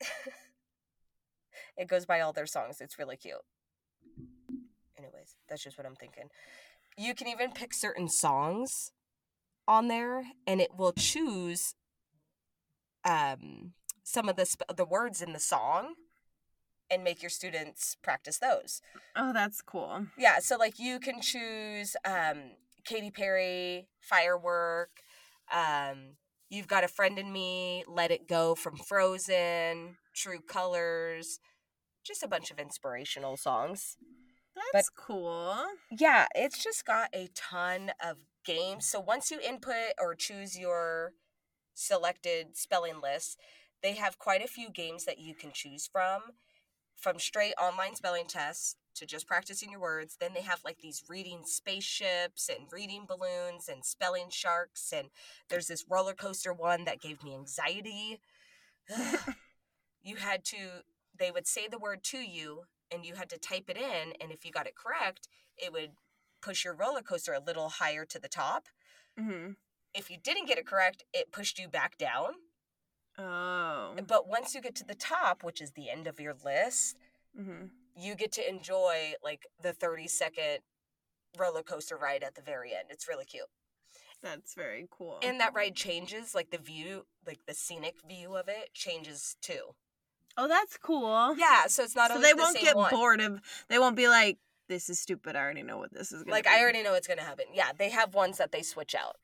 [1.76, 2.80] it goes by all their songs.
[2.80, 3.36] It's really cute.
[4.98, 6.28] Anyways, that's just what I'm thinking.
[6.96, 8.92] You can even pick certain songs
[9.66, 11.74] on there, and it will choose
[13.04, 13.72] um,
[14.02, 15.94] some of the sp- the words in the song,
[16.90, 18.82] and make your students practice those.
[19.16, 20.06] Oh, that's cool.
[20.18, 22.52] Yeah, so like you can choose um,
[22.84, 25.02] Katy Perry, Firework.
[25.52, 26.16] Um,
[26.50, 31.38] You've got a friend in me, Let It Go from Frozen, True Colors,
[32.04, 33.96] just a bunch of inspirational songs.
[34.72, 35.54] That's cool.
[35.96, 38.86] Yeah, it's just got a ton of games.
[38.86, 41.12] So once you input or choose your
[41.74, 43.38] selected spelling list,
[43.82, 46.20] they have quite a few games that you can choose from,
[47.00, 50.16] from straight online spelling tests to just practicing your words.
[50.20, 54.92] Then they have like these reading spaceships and reading balloons and spelling sharks.
[54.92, 55.08] And
[55.48, 58.20] there's this roller coaster one that gave me anxiety.
[60.02, 60.56] you had to,
[61.18, 64.14] they would say the word to you and you had to type it in.
[64.20, 65.92] And if you got it correct, it would
[66.42, 68.66] push your roller coaster a little higher to the top.
[69.16, 69.52] hmm
[69.94, 72.34] If you didn't get it correct, it pushed you back down.
[73.18, 73.94] Oh.
[74.06, 76.96] But once you get to the top, which is the end of your list,
[77.36, 80.60] hmm you get to enjoy like the 30 second
[81.38, 82.84] roller coaster ride at the very end.
[82.88, 83.44] It's really cute.
[84.22, 85.18] That's very cool.
[85.22, 89.74] And that ride changes, like the view, like the scenic view of it changes too.
[90.38, 91.36] oh, that's cool.
[91.36, 92.90] Yeah, so it's not so they the won't get one.
[92.90, 93.40] bored of.
[93.68, 94.38] They won't be like,
[94.68, 95.36] "This is stupid.
[95.36, 96.50] I already know what this is." Like be.
[96.50, 97.46] I already know it's gonna happen.
[97.52, 99.16] Yeah, they have ones that they switch out.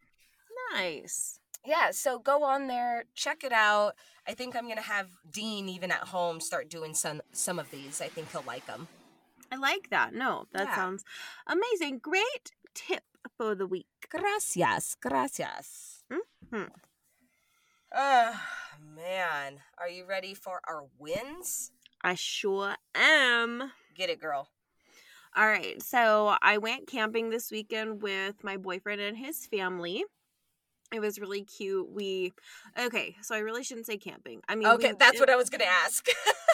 [0.75, 1.39] Nice.
[1.67, 3.95] Yeah so go on there check it out
[4.27, 8.01] i think i'm gonna have dean even at home start doing some some of these
[8.01, 8.89] i think he'll like them
[9.53, 10.13] I like that.
[10.13, 10.75] No, that Yeah.
[10.75, 11.05] sounds
[11.47, 11.99] amazing.
[12.01, 13.05] Great tip
[13.39, 13.87] for the week.
[14.11, 16.71] gracias gracias Mhm.
[17.95, 18.41] oh
[18.95, 21.71] man are you ready for our wins
[22.03, 23.71] I sure am.
[23.95, 24.49] get it girl
[25.37, 25.83] All right.
[25.83, 30.05] So I went camping this weekend with my boyfriend and his family.
[30.93, 31.89] It was really cute.
[31.91, 32.33] We
[32.79, 34.41] okay, so I really shouldn't say camping.
[34.49, 36.07] I mean, okay we- that's it- what i was gonna ask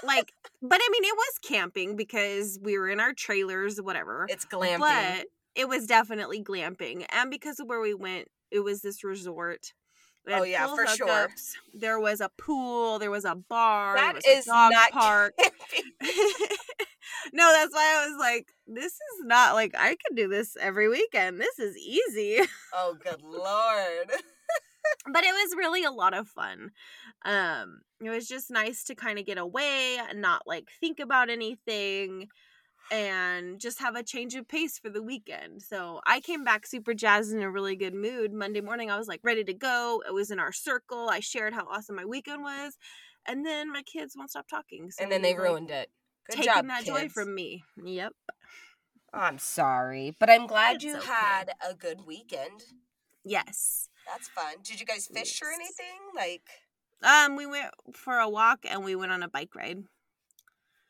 [0.04, 4.26] like, but I mean, it was camping because we were in our trailers, whatever.
[4.28, 8.80] it's glamping But it was definitely glamping, and because of where we went, it was
[8.80, 9.72] this resort.
[10.28, 11.28] Oh, yeah, for sure.
[11.74, 13.00] There was a pool.
[13.00, 13.96] There was a bar.
[13.96, 15.34] That there was is a dog not park.
[17.32, 18.46] no, that's why I was like,
[18.76, 21.40] this is not like I could do this every weekend.
[21.40, 22.38] This is easy.
[22.74, 24.10] oh good lord
[25.06, 26.70] but it was really a lot of fun.
[27.24, 31.30] Um, it was just nice to kind of get away, and not like think about
[31.30, 32.28] anything,
[32.90, 35.62] and just have a change of pace for the weekend.
[35.62, 38.32] So I came back super jazzed in a really good mood.
[38.32, 40.02] Monday morning, I was like ready to go.
[40.06, 41.08] It was in our circle.
[41.08, 42.76] I shared how awesome my weekend was,
[43.26, 44.90] and then my kids won't stop talking.
[44.90, 45.90] So and then they like, ruined it
[46.28, 47.64] good taking job that joy from me.
[47.82, 48.12] Yep.
[49.12, 51.06] i'm sorry but i'm glad It's you okay.
[51.06, 52.64] had a good weekend
[53.24, 53.88] Yes.
[54.10, 54.54] That's fun.
[54.64, 55.94] Did you guys fish or anything?
[56.16, 56.42] Like,
[57.04, 59.84] Um, we went for a walk and we went on a bike ride.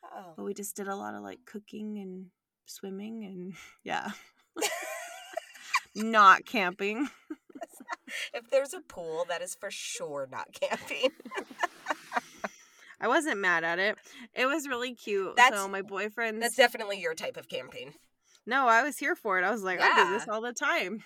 [0.03, 2.28] oh, But we just did a lot of like cooking and
[2.64, 3.53] swimming and
[3.85, 4.12] yeah.
[5.95, 7.11] Not camping.
[8.33, 11.11] if there's a pool, that is for sure not camping.
[13.03, 13.98] I wasn't mad at it.
[14.32, 15.34] It was really cute.
[15.36, 16.40] That's- so my boyfriend.
[16.40, 17.92] That's definitely your type of campaign.
[18.46, 19.44] No, I was here for it.
[19.44, 21.03] I was like, I do this all the time.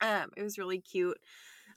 [0.00, 1.18] Um, it was really cute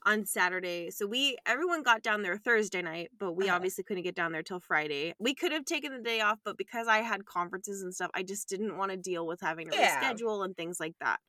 [0.05, 0.89] on Saturday.
[0.91, 3.55] So we everyone got down there Thursday night, but we Uh-huh.
[3.55, 5.13] obviously couldn't get down there till Friday.
[5.19, 8.23] We could have taken the day off, but because I had conferences and stuff, I
[8.23, 10.01] just didn't want to deal with having to Yeah.
[10.01, 11.19] reschedule and things like that.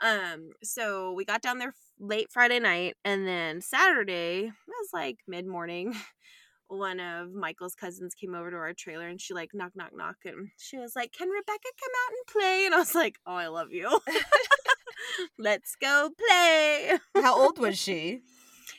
[0.00, 5.18] Um, so we got down there late Friday night, and then Saturday it was like
[5.26, 5.94] mid morning.
[6.68, 10.16] One of Michael's cousins came over to our trailer and she like knock knock knock
[10.24, 13.34] and she was like, "Can Rebecca come out and play?" And I was like, "Oh,
[13.34, 14.00] I love you.
[15.38, 18.22] Let's go play." How old was she?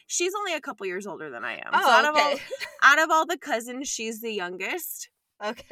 [0.08, 1.70] She's only a couple years older than I am.
[1.74, 2.42] Oh, so out of all okay.
[2.84, 5.10] out of all the cousins, she's the youngest.
[5.44, 5.64] Okay.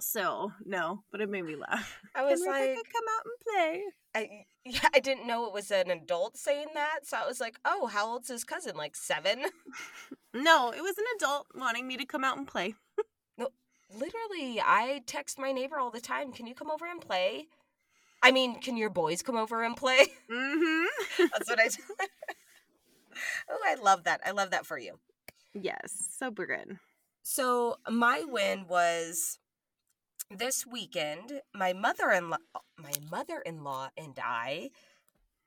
[0.00, 2.00] So no, but it made me laugh.
[2.14, 3.82] I was Can like, Rebecca come out and play?
[4.14, 7.58] I yeah, I didn't know it was an adult saying that, so I was like,
[7.64, 8.76] oh, how old's his cousin?
[8.76, 9.44] Like seven?
[10.34, 12.74] No, it was an adult wanting me to come out and play.
[13.36, 13.48] No,
[13.94, 16.32] literally, I text my neighbor all the time.
[16.32, 17.48] Can you come over and play?
[18.22, 20.06] I mean, can your boys come over and play?
[20.30, 21.24] Mm-hmm.
[21.32, 21.68] That's what I.
[21.68, 21.82] do.
[23.50, 24.20] oh, I love that.
[24.24, 24.98] I love that for you.
[25.52, 26.78] Yes, super good.
[27.22, 29.38] So my win was
[30.30, 31.42] this weekend.
[31.54, 32.38] My mother-in-law,
[32.78, 34.70] my mother-in-law, and I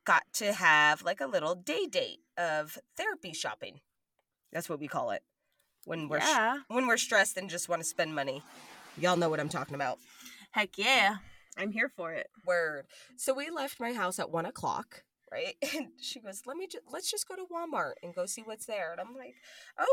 [0.06, 3.82] got to have like a little day date of therapy shopping.
[4.52, 5.24] That's what we call it
[5.86, 6.60] when we're yeah.
[6.68, 8.42] when we're stressed and just want to spend money.
[8.98, 10.00] Y'all know what I'm talking about.
[10.52, 11.18] Heck yeah.
[11.58, 12.28] I'm here for it.
[12.46, 12.86] Word.
[13.18, 15.56] So we left my house at one o'clock, right?
[15.76, 16.68] And she goes, "Let me.
[16.68, 19.36] Ju- let's just go to Walmart and go see what's there." And I'm like,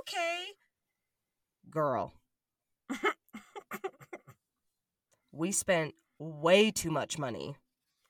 [0.01, 0.45] "Okay,
[1.71, 2.13] girl."
[5.33, 7.57] we spent way too much money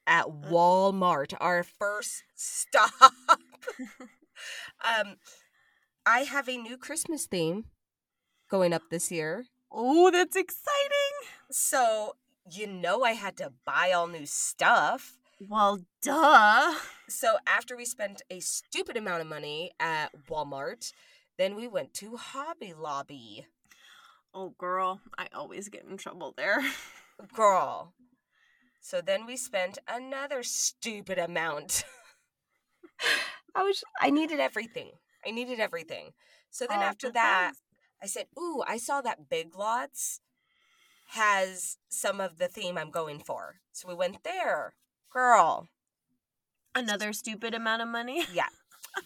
[0.06, 2.90] at Walmart, our first stop.
[4.84, 5.16] um,
[6.04, 7.66] I have a new Christmas theme
[8.50, 9.46] going up this year.
[9.70, 11.30] Oh, that's exciting.
[11.50, 12.16] So,
[12.50, 15.16] you know, I had to buy all new stuff.
[15.40, 16.74] Well, duh.
[17.08, 20.92] So, after we spent a stupid amount of money at Walmart,
[21.38, 23.46] then we went to Hobby Lobby.
[24.34, 26.60] Oh, girl, I always get in trouble there.
[27.34, 27.94] Girl.
[28.80, 31.84] So then we spent another stupid amount.
[33.54, 34.90] I was I needed everything.
[35.26, 36.10] I needed everything.
[36.50, 37.60] So then All after the that, things.
[38.02, 40.20] I said, "Ooh, I saw that Big Lots
[41.10, 44.74] has some of the theme I'm going for." So we went there.
[45.12, 45.68] Girl.
[46.74, 48.24] Another stupid amount of money.
[48.32, 48.48] Yeah.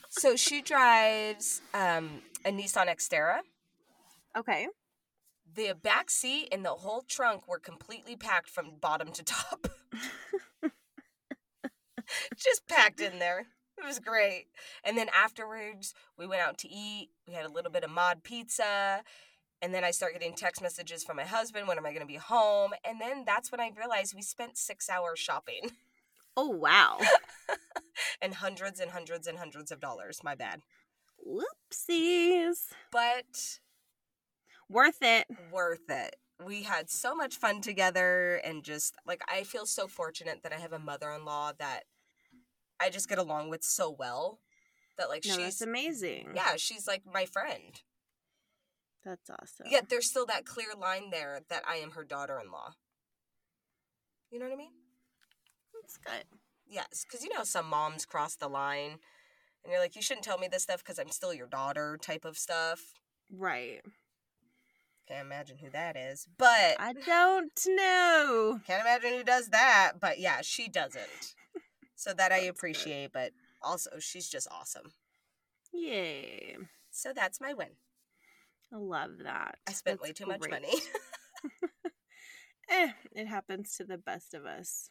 [0.09, 3.41] so she drives um, a Nissan Xterra.
[4.37, 4.69] Okay.
[5.57, 9.69] The back seat and the whole trunk were completely packed from bottom to top.
[12.37, 13.47] Just packed in there.
[13.79, 14.49] It was great.
[14.85, 17.09] And then afterwards, we went out to eat.
[17.27, 19.03] We had a little bit of mod pizza.
[19.63, 22.07] And then I start getting text messages from my husband when am I going to
[22.07, 22.73] be home?
[22.87, 25.71] And then that's when I realized we spent six hours shopping
[26.37, 26.99] Oh, wow.
[28.21, 30.21] and hundreds and hundreds and hundreds of dollars.
[30.23, 30.61] My bad.
[31.27, 32.67] Whoopsies.
[32.93, 33.61] But
[34.69, 35.27] Worth it.
[35.51, 36.17] worth it.
[36.45, 40.57] We had so much fun together and just like I feel so fortunate that I
[40.57, 41.85] have a mother-in-law that
[42.79, 44.41] I just get along with so well
[44.99, 46.33] that like No, she's that's amazing.
[46.35, 47.81] yeah, she's like my friend.
[49.05, 49.67] That's awesome.
[49.71, 52.75] Yet there's still that clear line there that I am her daughter-in-law.
[54.31, 54.73] You know what I mean?
[55.81, 56.25] That's good.
[56.67, 58.99] Yes, cuz you know some moms cross the line
[59.63, 62.25] and you're like you shouldn't tell me this stuff cuz I'm still your daughter type
[62.25, 62.81] of stuff.
[63.31, 63.83] Right.
[65.09, 66.27] Can't imagine who that is.
[66.37, 68.61] But I don't know.
[68.67, 71.35] Can't imagine who does that, but yeah, she doesn't.
[71.95, 73.33] So that I appreciate, but
[73.63, 74.93] also she's just awesome.
[75.73, 76.57] Yay.
[76.91, 77.69] So that's my win.
[78.73, 79.59] I love that.
[79.69, 80.75] I spent That's way too much money.
[82.69, 84.91] Eh, it happens to the best of us.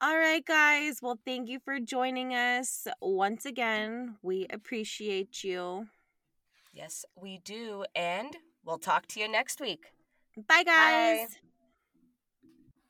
[0.00, 0.98] All right, guys.
[1.00, 4.16] Well, thank you for joining us once again.
[4.22, 5.86] We appreciate you.
[6.74, 7.84] Yes, we do.
[7.94, 9.92] And we'll talk to you next week.
[10.36, 11.28] Bye, guys.
[11.30, 11.53] Bye.